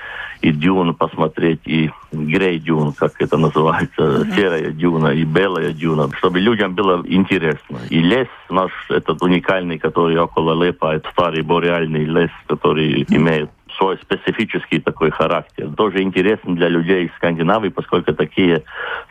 и 0.40 0.50
дюн 0.50 0.94
посмотреть, 0.94 1.60
и 1.64 1.90
грей 2.10 2.58
дюн, 2.58 2.92
как 2.92 3.12
это 3.20 3.36
называется, 3.36 4.02
uh-huh. 4.02 4.34
серая 4.34 4.70
дюна 4.72 5.08
и 5.08 5.22
белая 5.24 5.72
дюна, 5.72 6.08
чтобы 6.18 6.40
людям 6.40 6.74
было 6.74 7.00
интересно. 7.06 7.78
И 7.90 8.00
лес 8.00 8.28
наш, 8.50 8.72
этот 8.90 9.22
уникальный, 9.22 9.78
который 9.78 10.18
около 10.18 10.60
Лепа, 10.62 10.96
это 10.96 11.08
старый 11.10 11.42
бореальный 11.42 12.04
лес, 12.04 12.30
который 12.48 13.02
uh-huh. 13.02 13.16
имеет 13.16 13.50
свой 13.76 13.98
специфический 13.98 14.80
такой 14.80 15.10
характер. 15.10 15.70
Тоже 15.76 16.02
интересен 16.02 16.54
для 16.54 16.68
людей 16.68 17.06
из 17.06 17.14
Скандинавии, 17.16 17.68
поскольку 17.68 18.14
такие 18.14 18.62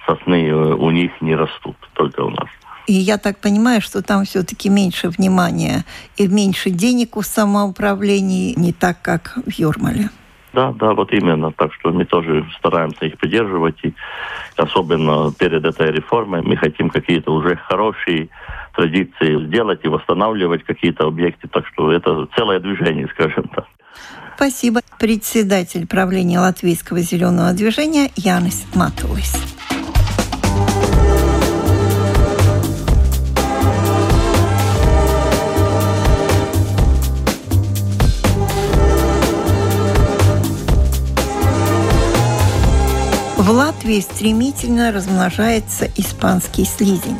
сосны 0.06 0.48
э, 0.48 0.54
у 0.54 0.92
них 0.92 1.12
не 1.22 1.36
растут, 1.36 1.76
только 1.94 2.22
у 2.22 2.30
нас. 2.30 2.48
И 2.88 2.94
я 2.94 3.18
так 3.18 3.38
понимаю, 3.38 3.82
что 3.82 4.02
там 4.02 4.26
все-таки 4.26 4.70
меньше 4.70 5.10
внимания 5.10 5.86
и 6.18 6.28
меньше 6.28 6.72
денег 6.72 7.16
у 7.16 7.22
самоуправлений, 7.22 8.56
не 8.56 8.74
так, 8.74 9.02
как 9.02 9.38
в 9.46 9.52
Юрмале. 9.52 10.10
Да, 10.54 10.74
да, 10.74 10.94
вот 10.94 11.14
именно. 11.14 11.52
Так 11.52 11.74
что 11.74 11.92
мы 11.92 12.06
тоже 12.06 12.46
стараемся 12.58 13.06
их 13.06 13.18
поддерживать. 13.18 13.78
И 13.84 13.94
особенно 14.58 15.32
перед 15.32 15.64
этой 15.64 15.92
реформой 15.92 16.42
мы 16.42 16.58
хотим 16.58 16.90
какие-то 16.90 17.32
уже 17.32 17.56
хорошие 17.56 18.30
традиции 18.76 19.46
сделать 19.46 19.80
и 19.84 19.88
восстанавливать 19.88 20.64
какие-то 20.64 21.08
объекты. 21.08 21.48
Так 21.48 21.66
что 21.68 21.92
это 21.92 22.28
целое 22.36 22.60
движение, 22.60 23.08
скажем 23.14 23.48
так. 23.56 23.66
Спасибо. 24.42 24.82
Председатель 24.98 25.86
правления 25.86 26.40
Латвийского 26.40 27.02
зеленого 27.02 27.54
движения 27.54 28.10
Янис 28.16 28.64
Матулис. 28.74 29.36
В 43.38 43.48
Латвии 43.48 44.00
стремительно 44.00 44.92
размножается 44.92 45.88
испанский 45.96 46.66
слизень 46.66 47.20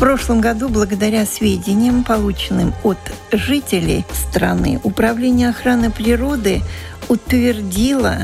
прошлом 0.00 0.40
году, 0.40 0.70
благодаря 0.70 1.26
сведениям, 1.26 2.04
полученным 2.04 2.72
от 2.82 2.98
жителей 3.32 4.06
страны, 4.14 4.80
Управление 4.82 5.50
охраны 5.50 5.90
природы 5.90 6.62
утвердило 7.08 8.16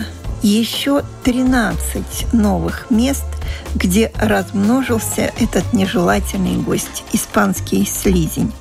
еще 0.43 1.03
13 1.23 2.33
новых 2.33 2.87
мест, 2.91 3.27
где 3.75 4.11
размножился 4.17 5.31
этот 5.39 5.75
нежелательный 5.75 6.57
гость– 6.57 7.05
испанский 7.13 7.85
слизень 7.85 8.53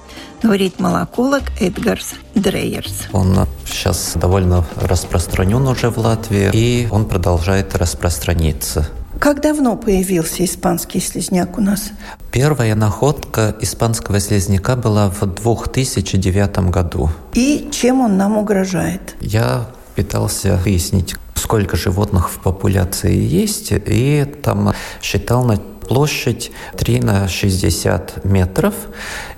говорит 0.43 0.79
молоколог 0.79 1.43
Эдгарс 1.59 2.15
Дрейерс. 2.35 3.07
Он 3.13 3.47
сейчас 3.65 4.11
довольно 4.15 4.63
распространен 4.75 5.67
уже 5.67 5.89
в 5.89 5.97
Латвии, 5.97 6.51
и 6.53 6.87
он 6.91 7.07
продолжает 7.07 7.75
распространиться. 7.75 8.87
Как 9.19 9.41
давно 9.41 9.75
появился 9.77 10.43
испанский 10.45 10.99
слезняк 10.99 11.57
у 11.57 11.61
нас? 11.61 11.91
Первая 12.31 12.75
находка 12.75 13.55
испанского 13.61 14.19
слезняка 14.19 14.75
была 14.75 15.09
в 15.09 15.25
2009 15.25 16.69
году. 16.69 17.09
И 17.33 17.69
чем 17.71 18.01
он 18.01 18.17
нам 18.17 18.37
угрожает? 18.37 19.15
Я 19.21 19.67
пытался 19.95 20.57
выяснить, 20.57 21.15
сколько 21.35 21.77
животных 21.77 22.29
в 22.29 22.39
популяции 22.39 23.15
есть, 23.15 23.69
и 23.71 24.25
там 24.43 24.73
считал 25.01 25.45
на 25.45 25.57
площадь 25.87 26.51
3 26.77 26.99
на 27.01 27.27
60 27.27 28.25
метров. 28.25 28.73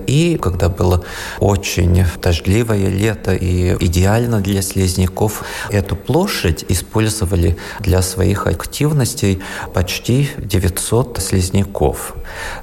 И 0.05 0.37
когда 0.41 0.69
было 0.69 1.03
очень 1.39 2.05
дождливое 2.21 2.87
лето 2.87 3.33
и 3.33 3.75
идеально 3.83 4.39
для 4.39 4.61
слизняков, 4.61 5.43
эту 5.69 5.95
площадь 5.95 6.65
использовали 6.69 7.57
для 7.79 8.01
своих 8.01 8.47
активностей 8.47 9.41
почти 9.73 10.29
900 10.37 11.19
слизняков. 11.21 12.15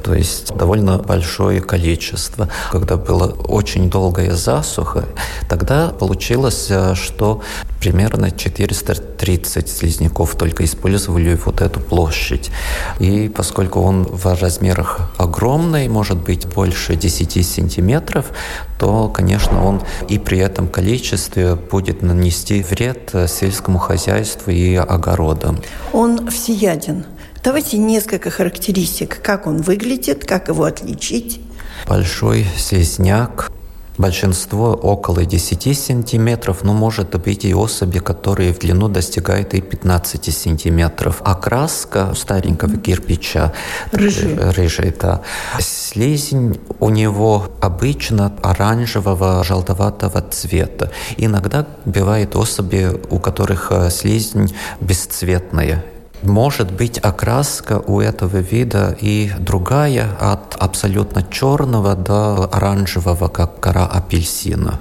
То 0.02 0.14
есть 0.14 0.54
довольно 0.56 0.98
большое 0.98 1.60
количество. 1.60 2.48
Когда 2.70 2.96
была 2.96 3.26
очень 3.26 3.90
долгая 3.90 4.34
засуха, 4.34 5.04
тогда 5.48 5.88
получилось, 5.88 6.70
что 6.94 7.42
примерно 7.84 8.30
430 8.30 9.68
слизняков 9.68 10.36
только 10.36 10.64
использовали 10.64 11.38
вот 11.44 11.60
эту 11.60 11.80
площадь. 11.80 12.50
И 12.98 13.28
поскольку 13.28 13.80
он 13.80 14.04
в 14.04 14.24
размерах 14.40 15.12
огромный, 15.18 15.86
может 15.88 16.16
быть 16.16 16.46
больше 16.46 16.96
10 16.96 17.46
сантиметров, 17.46 18.32
то, 18.78 19.08
конечно, 19.08 19.66
он 19.66 19.82
и 20.08 20.18
при 20.18 20.38
этом 20.38 20.68
количестве 20.68 21.56
будет 21.56 22.00
нанести 22.00 22.62
вред 22.62 23.14
сельскому 23.28 23.78
хозяйству 23.78 24.50
и 24.50 24.76
огородам. 24.76 25.60
Он 25.92 26.30
всеяден. 26.30 27.04
Давайте 27.42 27.76
несколько 27.76 28.30
характеристик, 28.30 29.20
как 29.20 29.46
он 29.46 29.58
выглядит, 29.60 30.24
как 30.24 30.48
его 30.48 30.64
отличить. 30.64 31.38
Большой 31.86 32.46
слезняк, 32.56 33.50
Большинство 33.96 34.72
около 34.72 35.24
10 35.24 35.78
сантиметров, 35.78 36.64
но 36.64 36.72
может 36.72 37.14
быть 37.20 37.44
и 37.44 37.54
особи, 37.54 38.00
которые 38.00 38.52
в 38.52 38.58
длину 38.58 38.88
достигают 38.88 39.54
и 39.54 39.60
15 39.60 40.36
сантиметров. 40.36 41.22
Окраска 41.24 42.12
старенького 42.14 42.76
кирпича 42.76 43.52
рыжий, 43.92 44.34
рыжий 44.34 44.92
да. 45.00 45.22
Слизень 45.60 46.60
у 46.80 46.90
него 46.90 47.46
обычно 47.60 48.32
оранжевого 48.42 49.44
желтоватого 49.44 50.20
цвета. 50.22 50.90
Иногда 51.16 51.64
бывают 51.84 52.34
особи, 52.34 52.90
у 53.10 53.20
которых 53.20 53.68
э, 53.70 53.90
слизень 53.90 54.52
бесцветная 54.80 55.84
может 56.26 56.72
быть 56.72 56.98
окраска 56.98 57.82
у 57.86 58.00
этого 58.00 58.38
вида 58.38 58.96
и 59.00 59.30
другая, 59.38 60.08
от 60.20 60.56
абсолютно 60.58 61.22
черного 61.22 61.94
до 61.94 62.48
оранжевого, 62.52 63.28
как 63.28 63.60
кора 63.60 63.86
апельсина. 63.86 64.80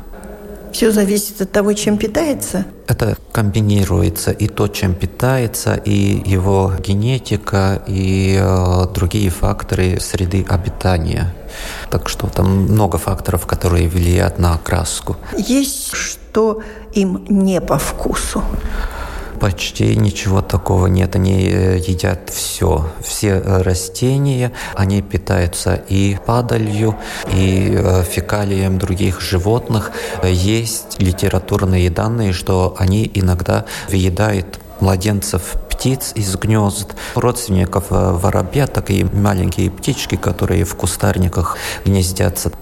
Все 0.74 0.92
зависит 0.92 1.40
от 1.40 1.52
того, 1.52 1.74
чем 1.74 1.98
питается? 2.00 2.66
Это 2.88 3.16
комбинируется 3.32 4.32
и 4.32 4.48
то, 4.48 4.68
чем 4.68 4.96
питается, 4.96 5.76
и 5.76 6.28
его 6.28 6.74
генетика, 6.80 7.84
и 7.86 8.40
э, 8.42 8.86
другие 8.92 9.30
факторы 9.30 10.00
среды 10.00 10.44
обитания. 10.50 11.32
Так 11.92 12.10
что 12.10 12.26
там 12.26 12.64
много 12.64 12.98
факторов, 12.98 13.46
которые 13.46 13.88
влияют 13.88 14.40
на 14.40 14.56
окраску. 14.56 15.16
Есть 15.38 15.94
что 15.94 16.64
им 16.94 17.24
не 17.30 17.62
по 17.62 17.78
вкусу? 17.78 18.44
Почти 19.44 19.98
ничего 19.98 20.42
такого 20.42 20.88
нет. 20.88 21.18
Они 21.18 21.50
э, 21.50 21.78
едят 21.86 22.30
все. 22.30 22.90
Все 23.02 23.28
э, 23.28 23.62
растения, 23.62 24.54
они 24.74 25.02
питаются 25.02 25.76
и 25.90 26.18
падалью, 26.26 26.96
и 27.34 27.76
э, 27.76 28.04
фекалием 28.04 28.78
других 28.78 29.20
животных. 29.20 29.92
Есть 30.24 30.96
литературные 31.00 31.90
данные, 31.90 32.32
что 32.32 32.74
они 32.80 33.12
иногда 33.14 33.66
въедают 33.90 34.62
младенцев 34.80 35.58
птиц 35.70 36.14
из 36.16 36.34
гнезд, 36.38 36.96
родственников 37.16 37.88
воробья, 37.90 38.66
такие 38.68 39.06
маленькие 39.12 39.70
птички, 39.70 40.16
которые 40.16 40.64
в 40.64 40.76
кустарниках 40.76 41.58
гнездятся 41.84 42.54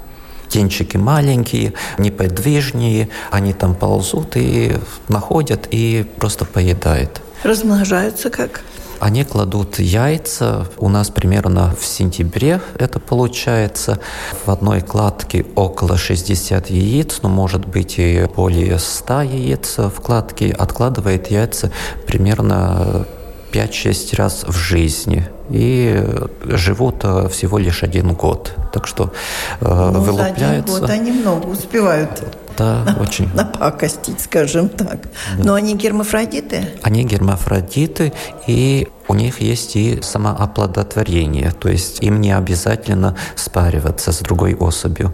птенчики 0.51 0.97
маленькие, 0.97 1.71
неподвижнее, 1.97 3.07
они 3.31 3.53
там 3.53 3.73
ползут 3.73 4.35
и 4.35 4.75
находят 5.07 5.69
и 5.71 6.05
просто 6.17 6.43
поедают. 6.43 7.21
Размножаются 7.43 8.29
как? 8.29 8.59
Они 8.99 9.23
кладут 9.23 9.79
яйца. 9.79 10.67
У 10.77 10.89
нас 10.89 11.09
примерно 11.09 11.73
в 11.79 11.85
сентябре 11.85 12.59
это 12.77 12.99
получается. 12.99 13.99
В 14.45 14.51
одной 14.51 14.81
кладке 14.81 15.45
около 15.55 15.97
60 15.97 16.69
яиц, 16.69 17.19
но 17.23 17.29
может 17.29 17.65
быть 17.65 17.97
и 17.97 18.27
более 18.35 18.77
100 18.77 19.21
яиц 19.21 19.77
в 19.77 20.01
кладке. 20.01 20.51
Откладывает 20.51 21.31
яйца 21.31 21.71
примерно 22.05 23.07
5-6 23.51 24.15
раз 24.15 24.43
в 24.47 24.55
жизни 24.55 25.27
и 25.49 26.03
живут 26.43 27.01
э, 27.03 27.27
всего 27.29 27.57
лишь 27.57 27.83
один 27.83 28.13
год. 28.13 28.53
Так 28.71 28.87
что 28.87 29.11
э, 29.59 29.91
ну, 29.93 29.99
вылупляются. 29.99 30.39
За 30.39 30.51
один 30.51 30.79
год 30.79 30.89
они 30.89 31.11
много 31.11 31.47
успевают. 31.47 32.23
Да, 32.57 32.97
очень. 32.99 33.29
Напакостить, 33.33 34.19
скажем 34.21 34.69
так. 34.69 35.01
Да. 35.37 35.43
Но 35.43 35.53
они 35.53 35.75
гермафродиты? 35.75 36.67
Они 36.81 37.03
гермафродиты, 37.03 38.13
и 38.47 38.87
у 39.07 39.13
них 39.13 39.41
есть 39.41 39.75
и 39.75 40.01
самооплодотворение. 40.01 41.51
То 41.51 41.69
есть 41.69 42.01
им 42.01 42.21
не 42.21 42.31
обязательно 42.31 43.15
спариваться 43.35 44.11
с 44.11 44.19
другой 44.19 44.55
особью. 44.55 45.13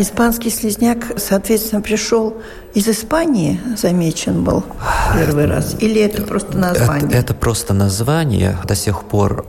Испанский 0.00 0.48
слезняк, 0.48 0.98
соответственно, 1.18 1.82
пришел 1.82 2.38
из 2.72 2.88
Испании, 2.88 3.60
замечен 3.76 4.44
был 4.44 4.64
первый 5.14 5.44
раз? 5.44 5.76
Или 5.80 6.00
это 6.00 6.22
просто 6.22 6.56
название? 6.56 7.08
Это, 7.08 7.18
это 7.18 7.34
просто 7.34 7.74
название. 7.74 8.56
До 8.64 8.74
сих 8.74 9.02
пор 9.04 9.44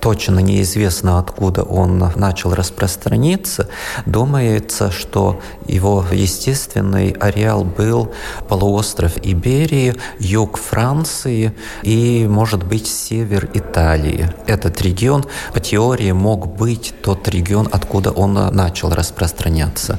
точно 0.00 0.40
неизвестно, 0.40 1.18
откуда 1.18 1.62
он 1.62 1.98
начал 2.16 2.54
распространиться. 2.54 3.68
Думается, 4.06 4.90
что 4.90 5.40
его 5.66 6.04
естественный 6.10 7.10
ареал 7.10 7.64
был 7.64 8.12
полуостров 8.48 9.16
Иберии, 9.22 9.94
юг 10.18 10.58
Франции 10.58 11.54
и, 11.82 12.26
может 12.28 12.64
быть, 12.64 12.86
север 12.86 13.50
Италии. 13.54 14.30
Этот 14.46 14.80
регион, 14.82 15.24
по 15.52 15.60
теории, 15.60 16.12
мог 16.12 16.46
быть 16.46 16.94
тот 17.02 17.28
регион, 17.28 17.68
откуда 17.70 18.10
он 18.10 18.34
начал 18.34 18.90
распространяться. 18.90 19.98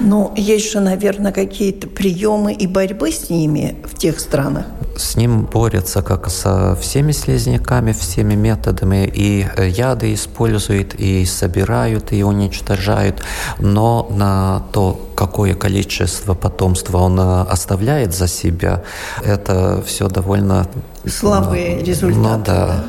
Ну, 0.00 0.32
есть 0.36 0.70
же, 0.72 0.80
наверное, 0.80 1.32
какие-то 1.32 1.88
приемы 1.88 2.52
и 2.52 2.66
борьбы 2.66 3.10
с 3.10 3.30
ними 3.30 3.76
в 3.84 3.98
тех 3.98 4.20
странах. 4.20 4.66
С 4.96 5.16
ним 5.16 5.44
борются 5.44 6.02
как 6.02 6.30
со 6.30 6.76
всеми 6.76 7.12
слизняками, 7.12 7.92
всеми 7.92 8.34
методами. 8.34 9.10
И 9.12 9.46
э, 9.56 9.68
яды 9.68 10.14
используют, 10.14 10.94
и 10.94 11.24
собирают, 11.24 12.12
и 12.12 12.22
уничтожают. 12.22 13.22
Но 13.58 14.08
на 14.10 14.62
то, 14.72 15.00
какое 15.14 15.54
количество 15.54 16.34
потомства 16.34 16.98
он 16.98 17.18
э, 17.18 17.40
оставляет 17.42 18.14
за 18.14 18.28
себя, 18.28 18.82
это 19.24 19.82
все 19.86 20.08
довольно... 20.08 20.66
Слабые 21.06 21.82
результаты. 21.82 22.18
Ну 22.18 22.44
да. 22.44 22.66
да? 22.66 22.84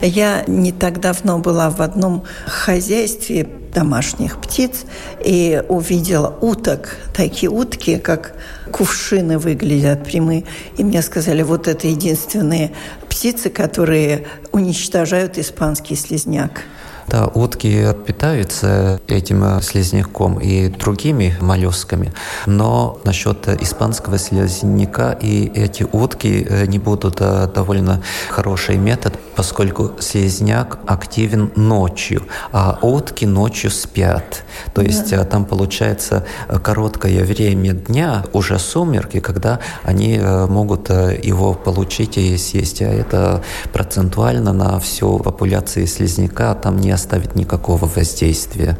Я 0.00 0.44
не 0.46 0.72
так 0.72 1.00
давно 1.00 1.38
была 1.38 1.70
в 1.70 1.80
одном 1.80 2.24
хозяйстве 2.46 3.48
домашних 3.76 4.38
птиц 4.40 4.86
и 5.22 5.62
увидела 5.68 6.34
уток. 6.40 6.96
Такие 7.14 7.50
утки, 7.50 7.98
как 7.98 8.32
кувшины 8.72 9.38
выглядят 9.38 10.02
прямые. 10.04 10.44
И 10.78 10.82
мне 10.82 11.02
сказали, 11.02 11.42
вот 11.42 11.68
это 11.68 11.86
единственные 11.86 12.72
птицы, 13.08 13.50
которые 13.50 14.26
уничтожают 14.50 15.36
испанский 15.36 15.94
слезняк. 15.94 16.62
Да, 17.06 17.26
утки 17.26 17.86
питаются 18.06 19.00
этим 19.06 19.60
слизняком 19.60 20.40
и 20.40 20.68
другими 20.68 21.36
моллюсками, 21.40 22.12
но 22.46 22.98
насчет 23.04 23.46
испанского 23.62 24.18
слизняка 24.18 25.12
и 25.12 25.46
эти 25.54 25.86
утки 25.92 26.46
э, 26.48 26.66
не 26.66 26.80
будут 26.80 27.18
э, 27.20 27.48
довольно 27.54 28.02
хороший 28.28 28.76
метод, 28.76 29.12
поскольку 29.36 29.92
слизняк 30.00 30.78
активен 30.86 31.52
ночью, 31.56 32.22
а 32.52 32.78
утки 32.82 33.26
ночью 33.26 33.70
спят. 33.70 34.42
То 34.74 34.82
есть 34.82 35.10
да. 35.10 35.22
Э, 35.22 35.24
там 35.24 35.44
получается 35.44 36.24
короткое 36.62 37.24
время 37.24 37.72
дня, 37.72 38.24
уже 38.32 38.58
сумерки, 38.58 39.20
когда 39.20 39.60
они 39.82 40.18
могут 40.18 40.88
его 40.88 41.54
получить 41.54 42.16
и 42.16 42.36
съесть. 42.38 42.82
А 42.82 42.86
это 42.86 43.42
процентуально 43.72 44.52
на 44.52 44.80
всю 44.80 45.18
популяцию 45.18 45.86
слизняка 45.86 46.54
там 46.54 46.78
не 46.78 46.90
оставит 46.90 47.34
никакого 47.34 47.86
воздействия. 47.86 48.78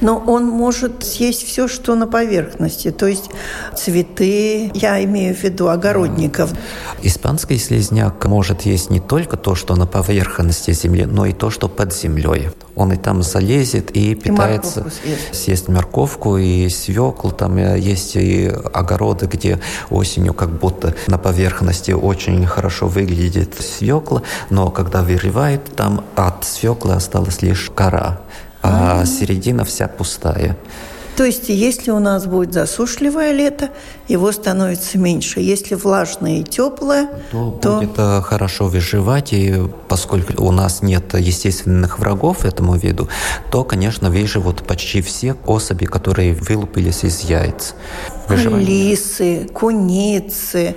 Но 0.00 0.18
он 0.18 0.46
может 0.46 1.04
съесть 1.04 1.46
все, 1.46 1.68
что 1.68 1.94
на 1.94 2.06
поверхности, 2.06 2.90
то 2.90 3.06
есть 3.06 3.30
цветы, 3.76 4.70
я 4.74 5.02
имею 5.04 5.34
в 5.34 5.42
виду 5.42 5.68
огородников. 5.68 6.50
Испанский 7.02 7.58
слизняк 7.58 8.24
может 8.26 8.62
есть 8.62 8.90
не 8.90 9.00
только 9.00 9.36
то, 9.36 9.54
что 9.54 9.76
на 9.76 9.86
поверхности 9.94 10.72
земли, 10.72 11.06
но 11.06 11.24
и 11.24 11.32
то, 11.32 11.50
что 11.50 11.68
под 11.68 11.94
землей. 11.94 12.50
Он 12.74 12.92
и 12.92 12.96
там 12.96 13.22
залезет 13.22 13.92
и 13.92 14.16
питается, 14.16 14.80
и 14.80 14.90
съест. 14.90 15.34
съест 15.34 15.68
морковку 15.68 16.36
и 16.36 16.68
свеклу. 16.68 17.30
Там 17.30 17.56
есть 17.56 18.16
и 18.16 18.52
огороды, 18.72 19.26
где 19.26 19.60
осенью 19.90 20.34
как 20.34 20.50
будто 20.50 20.96
на 21.06 21.16
поверхности 21.16 21.92
очень 21.92 22.44
хорошо 22.44 22.88
выглядит 22.88 23.54
свекла, 23.54 24.22
но 24.50 24.70
когда 24.70 25.02
вырывает, 25.02 25.64
там 25.76 26.04
от 26.16 26.44
свеклы 26.44 26.94
осталась 26.94 27.40
лишь 27.42 27.70
кора, 27.72 28.20
а, 28.62 29.02
а 29.02 29.06
середина 29.06 29.64
вся 29.64 29.86
пустая. 29.86 30.56
То 31.16 31.24
есть, 31.24 31.48
если 31.48 31.90
у 31.90 32.00
нас 32.00 32.26
будет 32.26 32.52
засушливое 32.52 33.32
лето, 33.32 33.70
его 34.08 34.32
становится 34.32 34.98
меньше. 34.98 35.40
Если 35.40 35.76
влажное 35.76 36.40
и 36.40 36.42
теплое, 36.42 37.08
то, 37.30 37.58
то... 37.62 37.78
будет 37.78 37.98
э, 37.98 38.20
хорошо 38.22 38.66
выживать. 38.66 39.32
И 39.32 39.54
поскольку 39.88 40.42
у 40.42 40.50
нас 40.50 40.82
нет 40.82 41.14
естественных 41.14 41.98
врагов 42.00 42.44
этому 42.44 42.76
виду, 42.76 43.08
то, 43.50 43.62
конечно, 43.62 44.10
выживут 44.10 44.66
почти 44.66 45.02
все 45.02 45.36
особи, 45.46 45.84
которые 45.84 46.34
вылупились 46.34 47.04
из 47.04 47.20
яиц. 47.20 47.74
Выживание. 48.28 48.66
Лисы, 48.66 49.48
куницы, 49.52 50.74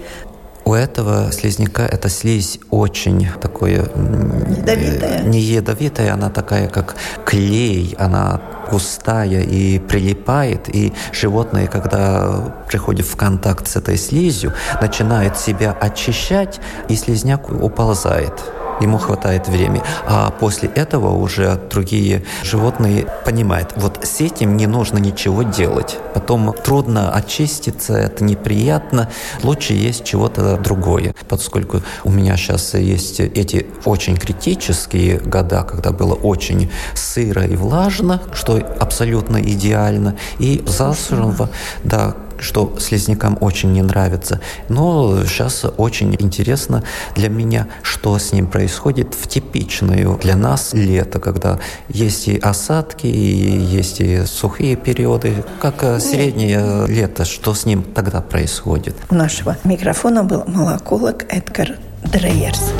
у 0.68 0.74
этого 0.74 1.32
слизняка 1.32 1.86
эта 1.86 2.10
слизь 2.10 2.60
очень 2.72 3.30
такое... 3.40 3.84
Ядовитая? 3.86 5.24
Не 5.24 5.40
ядовитая, 5.40 6.14
она 6.14 6.30
такая, 6.30 6.68
как 6.68 6.98
клей, 7.24 7.96
она 7.98 8.42
густая 8.70 9.42
и 9.42 9.80
прилипает, 9.80 10.74
и 10.74 10.94
животное, 11.12 11.68
когда 11.68 12.56
приходит 12.68 13.06
в 13.06 13.16
контакт 13.16 13.68
с 13.68 13.76
этой 13.76 13.98
слизью, 13.98 14.54
начинает 14.82 15.38
себя 15.38 15.72
очищать, 15.72 16.60
и 16.90 16.96
слизняк 16.96 17.50
уползает 17.50 18.34
ему 18.82 18.98
хватает 18.98 19.48
времени. 19.48 19.82
А 20.08 20.32
после 20.32 20.70
этого 20.70 21.16
уже 21.16 21.60
другие 21.70 22.24
животные 22.44 23.08
понимают, 23.26 23.74
вот 23.76 24.00
с 24.04 24.22
этим 24.22 24.58
не 24.58 24.68
нужно 24.68 24.98
ничего 24.98 25.44
делать. 25.44 25.98
Потом 26.14 26.54
трудно 26.54 27.12
очиститься, 27.12 27.94
это 27.94 28.24
неприятно. 28.24 29.10
Лучше 29.44 29.74
есть 29.74 30.04
чего-то 30.04 30.58
другое. 30.58 31.14
Поскольку 31.28 31.82
у 32.04 32.12
меня 32.12 32.38
сейчас 32.38 32.74
есть 32.74 33.20
эти 33.20 33.68
очень 33.86 34.18
критические 34.18 35.20
года, 35.20 35.64
когда 35.64 35.92
было 35.92 36.14
очень 36.14 36.72
сыро 36.94 37.46
и 37.46 37.56
влажно, 37.56 38.22
что 38.34 38.58
абсолютно 38.80 39.38
идеально, 39.42 40.16
и 40.40 40.64
засушенного, 40.66 41.50
да, 41.84 42.16
что 42.40 42.74
слизнякам 42.80 43.38
очень 43.42 43.72
не 43.74 43.82
нравится. 43.82 44.40
Но 44.70 45.24
сейчас 45.26 45.66
очень 45.78 46.16
интересно 46.20 46.84
для 47.16 47.30
меня, 47.30 47.68
что 47.82 48.18
с 48.18 48.32
ним 48.32 48.48
происходит 48.48 49.14
в 49.14 49.28
типичную 49.28 50.18
для 50.18 50.36
нас 50.36 50.74
лето, 50.74 51.20
когда 51.20 51.60
есть 51.90 52.28
и 52.28 52.38
осадки, 52.38 53.08
и 53.08 53.60
есть 53.60 54.00
и 54.00 54.26
сухие 54.26 54.76
периоды, 54.76 55.44
как 55.60 55.84
э, 55.84 56.00
среднее 56.00 56.88
лето, 56.88 57.26
что 57.26 57.54
с 57.54 57.66
ним 57.66 57.84
тогда 57.84 58.22
происходит. 58.22 58.96
У 59.10 59.16
нашего 59.16 59.58
микрофона 59.64 60.24
был 60.24 60.44
молоколог 60.48 61.26
Эдгар 61.30 61.78
Дрейерс. 62.04 62.74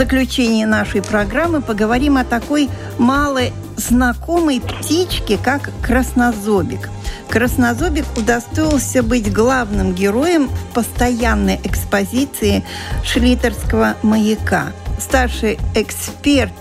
Заключении 0.00 0.64
нашей 0.64 1.02
программы 1.02 1.60
поговорим 1.60 2.16
о 2.16 2.24
такой 2.24 2.70
малознакомой 2.96 4.62
птичке, 4.62 5.36
как 5.36 5.68
краснозобик. 5.82 6.88
Краснозобик 7.28 8.06
удостоился 8.16 9.02
быть 9.02 9.30
главным 9.30 9.92
героем 9.92 10.48
в 10.48 10.72
постоянной 10.72 11.60
экспозиции 11.64 12.64
Шлитерского 13.04 13.96
маяка. 14.02 14.72
Старший 14.98 15.58
эксперт 15.74 16.54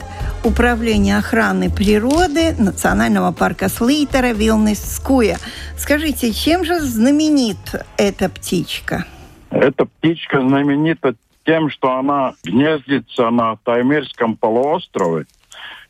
Управления 0.44 1.18
охраны 1.18 1.70
природы 1.70 2.56
Национального 2.58 3.32
парка 3.32 3.70
Слейтера 3.70 4.34
Вилнес 4.34 4.96
Скуя. 4.96 5.38
Скажите, 5.78 6.34
чем 6.34 6.66
же 6.66 6.82
знаменит 6.82 7.58
эта 7.96 8.28
птичка? 8.28 9.06
Эта 9.50 9.86
птичка 9.86 10.42
знаменита 10.42 11.16
тем, 11.50 11.72
что 11.72 11.94
она 11.94 12.36
гнездится 12.44 13.32
на 13.32 13.56
Таймирском 13.56 14.38
полуострове. 14.38 15.26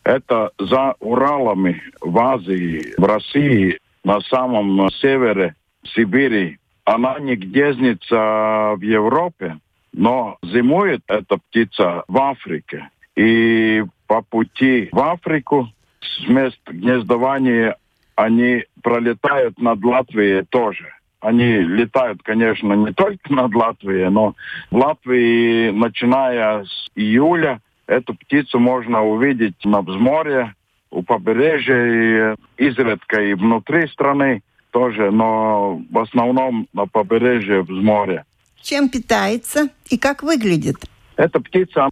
Это 0.05 0.51
за 0.57 0.95
Уралами 1.01 1.81
в 1.99 2.17
Азии, 2.17 2.93
в 2.97 3.03
России, 3.03 3.77
на 4.05 4.21
самом 4.21 4.89
севере 4.89 5.55
Сибири. 5.83 6.59
Она 6.85 7.19
не 7.19 7.35
гнездится 7.35 8.75
в 8.77 8.81
Европе, 8.81 9.57
но 9.91 10.37
зимует 10.43 11.01
эта 11.07 11.37
птица 11.49 12.05
в 12.07 12.17
Африке. 12.17 12.87
И 13.17 13.83
по 14.07 14.21
пути 14.21 14.87
в 14.93 14.99
Африку 14.99 15.67
с 15.99 16.25
мест 16.29 16.57
гнездования 16.67 17.75
они 18.15 18.63
пролетают 18.81 19.59
над 19.59 19.83
Латвией 19.83 20.45
тоже. 20.45 20.93
Они 21.21 21.57
летают, 21.57 22.21
конечно, 22.23 22.73
не 22.73 22.93
только 22.93 23.19
над 23.33 23.53
Латвией, 23.53 24.09
но 24.09 24.35
в 24.71 24.77
Латвии, 24.77 25.71
начиная 25.71 26.63
с 26.63 26.89
июля, 26.95 27.61
эту 27.87 28.13
птицу 28.13 28.59
можно 28.59 29.03
увидеть 29.03 29.63
на 29.65 29.81
взморье, 29.81 30.53
у 30.91 31.03
побережья, 31.03 32.35
и 32.35 32.35
изредка 32.57 33.21
и 33.21 33.33
внутри 33.33 33.87
страны 33.87 34.41
тоже, 34.71 35.11
но 35.11 35.81
в 35.89 35.99
основном 35.99 36.67
на 36.73 36.87
побережье 36.87 37.61
взморья. 37.61 38.25
Чем 38.61 38.89
питается 38.89 39.69
и 39.89 39.97
как 39.97 40.23
выглядит? 40.23 40.77
Эта 41.15 41.39
птица 41.39 41.89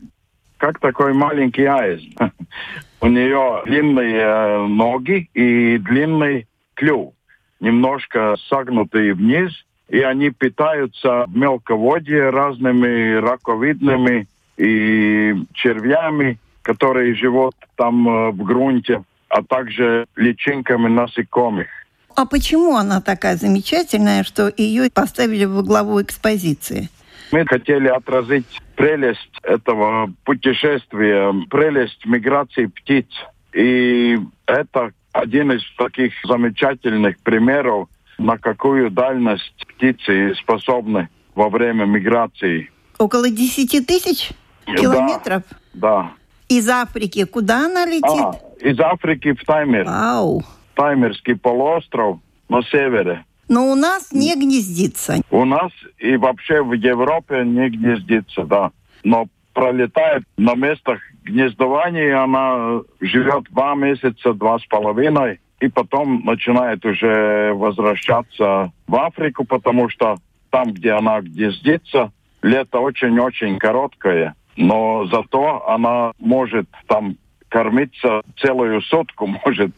как 0.57 0.79
такой 0.79 1.13
маленький 1.13 1.65
аист. 1.65 2.07
У 3.01 3.07
нее 3.07 3.61
длинные 3.65 4.21
э, 4.21 4.65
ноги 4.65 5.29
и 5.33 5.77
длинный 5.77 6.47
клюв 6.73 7.13
немножко 7.59 8.35
согнутые 8.49 9.13
вниз, 9.13 9.51
и 9.89 9.99
они 9.99 10.29
питаются 10.31 11.25
в 11.27 11.37
мелководье 11.37 12.29
разными 12.29 13.15
раковидными 13.15 14.27
и 14.57 15.35
червями, 15.53 16.39
которые 16.61 17.15
живут 17.15 17.55
там 17.75 18.07
э, 18.07 18.31
в 18.31 18.43
грунте, 18.43 19.03
а 19.29 19.43
также 19.43 20.05
личинками 20.15 20.87
насекомых. 20.87 21.67
А 22.15 22.25
почему 22.25 22.75
она 22.75 22.99
такая 22.99 23.37
замечательная, 23.37 24.23
что 24.23 24.51
ее 24.57 24.89
поставили 24.89 25.45
во 25.45 25.61
главу 25.61 26.01
экспозиции? 26.01 26.89
Мы 27.31 27.45
хотели 27.45 27.87
отразить 27.87 28.47
прелесть 28.75 29.37
этого 29.43 30.11
путешествия, 30.23 31.33
прелесть 31.49 32.05
миграции 32.05 32.65
птиц. 32.67 33.07
И 33.53 34.17
это 34.45 34.91
один 35.17 35.51
из 35.51 35.63
таких 35.77 36.13
замечательных 36.23 37.17
примеров, 37.19 37.89
на 38.17 38.37
какую 38.37 38.91
дальность 38.91 39.65
птицы 39.67 40.35
способны 40.35 41.09
во 41.35 41.49
время 41.49 41.85
миграции. 41.85 42.71
Около 42.97 43.29
10 43.29 43.85
тысяч 43.85 44.29
километров? 44.65 45.43
Да, 45.73 46.03
да. 46.03 46.11
Из 46.49 46.67
Африки 46.69 47.25
куда 47.25 47.65
она 47.65 47.85
летит? 47.85 48.03
А, 48.05 48.39
из 48.59 48.79
Африки 48.79 49.33
в 49.33 49.43
Таймер. 49.43 49.85
Вау. 49.85 50.43
Таймерский 50.75 51.35
полуостров 51.35 52.19
на 52.49 52.61
севере. 52.63 53.25
Но 53.49 53.71
у 53.71 53.75
нас 53.75 54.11
не 54.11 54.35
гнездится. 54.35 55.21
У 55.31 55.45
нас 55.45 55.71
и 55.97 56.15
вообще 56.17 56.61
в 56.61 56.73
Европе 56.73 57.43
не 57.43 57.69
гнездится, 57.69 58.43
да. 58.43 58.71
Но 59.03 59.27
пролетает 59.53 60.23
на 60.37 60.53
местах 60.55 60.99
гнездования, 61.27 62.21
она 62.21 62.81
живет 63.01 63.43
два 63.51 63.75
месяца, 63.75 64.33
два 64.33 64.59
с 64.59 64.65
половиной, 64.65 65.39
и 65.59 65.67
потом 65.67 66.23
начинает 66.23 66.85
уже 66.85 67.53
возвращаться 67.53 68.71
в 68.87 68.95
Африку, 68.95 69.45
потому 69.45 69.89
что 69.89 70.17
там, 70.49 70.73
где 70.73 70.91
она 70.91 71.21
гнездится, 71.21 72.11
лето 72.41 72.79
очень-очень 72.79 73.57
короткое, 73.57 74.35
но 74.55 75.05
зато 75.07 75.67
она 75.67 76.11
может 76.19 76.67
там 76.87 77.17
кормиться 77.49 78.21
целую 78.37 78.81
сутку, 78.81 79.27
может 79.45 79.71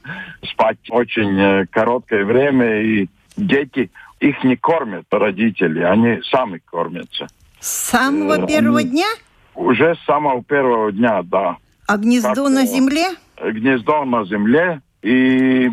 спать 0.43 0.79
очень 0.89 1.39
э, 1.39 1.65
короткое 1.67 2.25
время, 2.25 2.81
и 2.81 3.07
дети 3.37 3.91
их 4.19 4.43
не 4.43 4.55
кормят 4.55 5.05
родители, 5.11 5.81
они 5.81 6.21
сами 6.23 6.61
кормятся. 6.65 7.27
С 7.59 7.89
самого 7.89 8.43
э, 8.43 8.47
первого 8.47 8.83
дня? 8.83 9.07
Уже 9.55 9.95
с 9.95 10.05
самого 10.05 10.43
первого 10.43 10.91
дня, 10.91 11.21
да. 11.23 11.57
А 11.87 11.97
гнездо 11.97 12.45
как, 12.45 12.53
на 12.53 12.65
земле? 12.65 13.05
Гнездо 13.41 14.05
на 14.05 14.25
земле. 14.25 14.81
И 15.01 15.69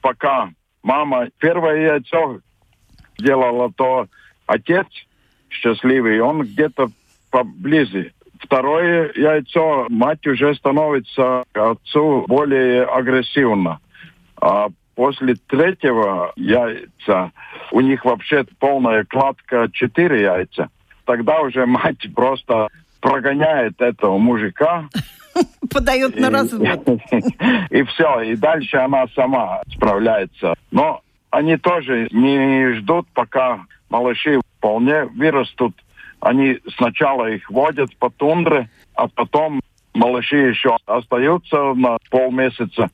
пока 0.00 0.50
мама 0.82 1.28
первое 1.38 1.92
яйцо 1.92 2.40
делала, 3.18 3.72
то 3.72 4.06
отец 4.46 4.86
счастливый, 5.48 6.20
он 6.20 6.42
где-то 6.42 6.90
поближе. 7.30 8.12
Второе 8.40 9.12
яйцо 9.14 9.86
мать 9.88 10.26
уже 10.26 10.54
становится 10.54 11.44
отцу 11.52 12.24
более 12.26 12.84
агрессивно. 12.84 13.80
А 14.40 14.68
после 14.94 15.36
третьего 15.46 16.32
яйца 16.36 17.30
у 17.70 17.80
них 17.80 18.04
вообще 18.04 18.44
полная 18.58 19.04
кладка 19.04 19.68
четыре 19.72 20.22
яйца. 20.22 20.70
Тогда 21.04 21.40
уже 21.40 21.66
мать 21.66 22.06
просто 22.14 22.68
прогоняет 23.02 23.78
этого 23.82 24.16
мужика. 24.16 24.88
Подает 25.70 26.18
на 26.18 26.30
развод. 26.30 26.88
И 27.70 27.82
все, 27.82 28.20
и 28.20 28.36
дальше 28.36 28.76
она 28.76 29.06
сама 29.14 29.62
справляется. 29.74 30.54
Но 30.70 31.02
они 31.30 31.56
тоже 31.56 32.08
не 32.12 32.74
ждут, 32.74 33.06
пока 33.14 33.60
малыши 33.88 34.40
вполне 34.58 35.04
вырастут. 35.04 35.74
Они 36.20 36.58
сначала 36.76 37.30
их 37.30 37.50
водят 37.50 37.96
по 37.96 38.10
тундре, 38.10 38.68
а 38.94 39.08
потом 39.08 39.60
малыши 39.94 40.36
еще 40.36 40.76
остаются 40.86 41.72
на 41.74 41.96
полмесяца. 42.10 42.90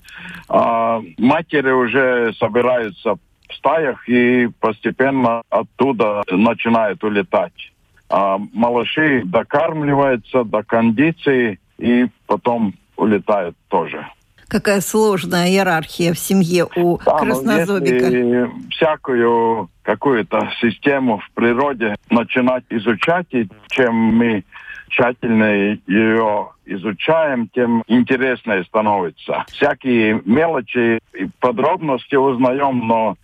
А 0.49 1.03
матери 1.19 1.71
уже 1.71 2.33
собираются 2.35 3.17
в 3.49 3.55
стаях 3.55 4.09
и 4.09 4.49
постепенно 4.61 5.43
оттуда 5.51 6.23
начинают 6.31 7.03
улетать. 7.03 7.73
А 8.11 8.39
малыши 8.53 9.23
докармливаются 9.25 10.45
до 10.45 10.63
кондиции 10.63 11.59
и 11.79 12.07
потом 12.27 12.75
улетают 12.97 13.57
тоже. 13.69 14.07
Какая 14.49 14.81
сложная 14.81 15.49
иерархия 15.49 16.15
в 16.15 16.19
семье 16.19 16.67
у 16.75 16.99
да, 17.05 17.19
краснозобика. 17.19 18.07
Если 18.07 18.51
всякую 18.71 19.69
какую-то 19.83 20.51
систему 20.61 21.19
в 21.19 21.31
природе 21.33 21.97
начинать 22.09 22.65
изучать, 22.71 23.27
и 23.33 23.47
чем 23.69 23.95
мы 23.95 24.45
тщательно 24.89 25.77
ее 25.87 26.49
изучаем, 26.65 27.49
тем 27.49 27.83
интереснее 27.89 28.65
становится. 28.65 29.45
Всякие 29.49 30.23
мелочи 30.25 30.99
и 31.13 31.29
подробности 31.41 32.15
узнаем, 32.15 32.87
но 32.87 33.17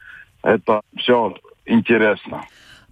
это 0.43 0.83
все 0.99 1.35
интересно. 1.65 2.43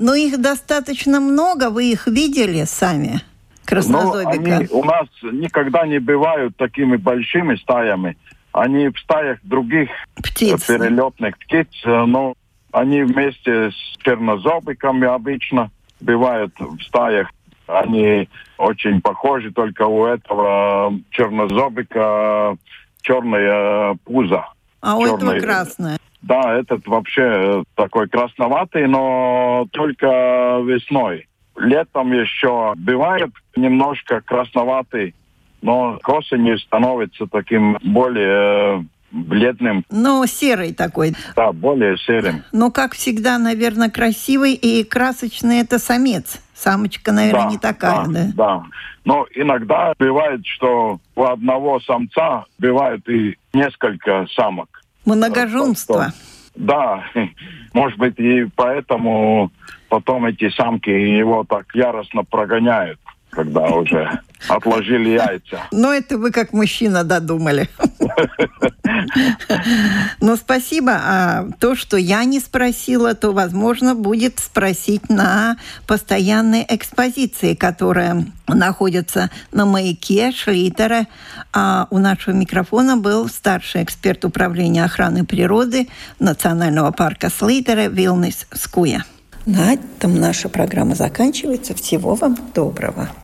Но 0.03 0.17
их 0.17 0.41
достаточно 0.41 1.21
много, 1.21 1.71
вы 1.71 1.93
их 1.93 2.09
видели 2.09 2.65
сами, 2.65 3.21
краснозобика? 3.65 4.41
Ну, 4.41 4.57
они 4.57 4.67
у 4.73 4.85
нас 4.85 5.07
никогда 5.23 5.87
не 5.87 6.01
бывают 6.01 6.57
такими 6.57 6.97
большими 6.97 7.55
стаями. 7.55 8.17
Они 8.51 8.89
в 8.89 8.99
стаях 8.99 9.39
других 9.45 9.91
птиц. 10.17 10.67
перелетных 10.67 11.39
птиц, 11.39 11.69
но 11.85 12.35
они 12.73 13.05
вместе 13.05 13.71
с 13.71 13.97
чернозобиками 14.03 15.07
обычно 15.07 15.71
бывают 16.01 16.53
в 16.59 16.83
стаях. 16.83 17.31
Они 17.69 18.29
очень 18.59 19.01
похожи, 19.03 19.53
только 19.53 19.87
у 19.87 20.05
этого 20.05 20.99
чернозобика 21.11 22.57
черная 23.03 23.95
пузо. 24.05 24.47
А 24.81 24.97
у 24.97 25.07
этого 25.07 25.39
красное. 25.39 25.97
Да, 26.23 26.59
этот 26.59 26.87
вообще 26.87 27.65
такой 27.75 28.09
красноватый, 28.09 28.87
но 28.87 29.67
только 29.73 30.61
весной. 30.65 31.29
Летом 31.57 32.13
еще 32.13 32.73
бывает 32.77 33.31
немножко 33.57 34.21
красноватый, 34.21 35.15
но 35.61 35.99
к 36.03 36.09
осени 36.09 36.57
становится 36.57 37.27
таким 37.27 37.77
более 37.83 38.87
бледным. 39.11 39.85
Ну, 39.91 40.25
серый 40.27 40.73
такой. 40.73 41.15
Да, 41.37 41.53
более 41.53 41.99
серым. 41.99 42.43
Ну, 42.53 42.73
как 42.73 42.95
всегда, 42.95 43.39
наверное, 43.39 43.91
красивый 43.91 44.55
и 44.55 44.85
красочный 44.85 45.61
это 45.61 45.79
самец. 45.79 46.41
Самочка, 46.55 47.13
наверное, 47.13 47.45
да, 47.45 47.51
не 47.51 47.59
такая, 47.59 48.07
да, 48.07 48.13
да? 48.13 48.33
Да. 48.35 48.63
Но 49.05 49.27
иногда 49.35 49.93
бывает, 49.99 50.47
что 50.47 51.01
у 51.17 51.25
одного 51.25 51.81
самца 51.81 52.45
бывает 52.59 53.07
и 53.09 53.37
несколько 53.53 54.27
самок. 54.35 54.82
Многоженство. 55.05 56.13
Да, 56.55 57.05
может 57.73 57.99
быть, 57.99 58.19
и 58.19 58.47
поэтому 58.55 59.51
потом 59.89 60.27
эти 60.27 60.51
самки 60.51 60.91
его 60.91 61.45
так 61.45 61.67
яростно 61.75 62.25
прогоняют, 62.25 62.99
когда 63.31 63.69
уже 63.69 64.21
отложили 64.49 65.11
яйца. 65.11 65.61
Но 65.73 65.93
это 65.93 66.19
вы 66.19 66.31
как 66.31 66.53
мужчина 66.53 67.05
додумали. 67.05 67.69
Но 70.21 70.37
спасибо. 70.37 70.93
А 70.95 71.49
то, 71.59 71.75
что 71.75 71.97
я 71.97 72.25
не 72.25 72.41
спросила, 72.41 73.15
то, 73.15 73.33
возможно, 73.33 73.95
будет 73.95 74.39
спросить 74.39 75.09
на 75.09 75.57
постоянной 75.87 76.65
экспозиции, 76.69 77.55
которая 77.55 78.27
находится 78.49 79.31
на 79.53 79.67
маяке 79.67 80.33
Шлитера. 80.33 81.07
А 81.53 81.87
у 81.91 81.99
нашего 81.99 82.35
микрофона 82.35 82.97
был 82.97 83.29
старший 83.29 83.83
эксперт 83.83 84.25
управления 84.25 84.85
охраны 84.85 85.25
природы 85.25 85.89
Национального 86.19 86.91
парка 86.91 87.31
Слейтера 87.31 87.89
Вилнис 87.89 88.47
Скуя. 88.53 89.05
На 89.45 89.75
этом 89.75 90.21
наша 90.21 90.49
программа 90.49 90.95
заканчивается. 90.95 91.75
Всего 91.75 92.15
вам 92.15 92.37
доброго. 92.55 93.11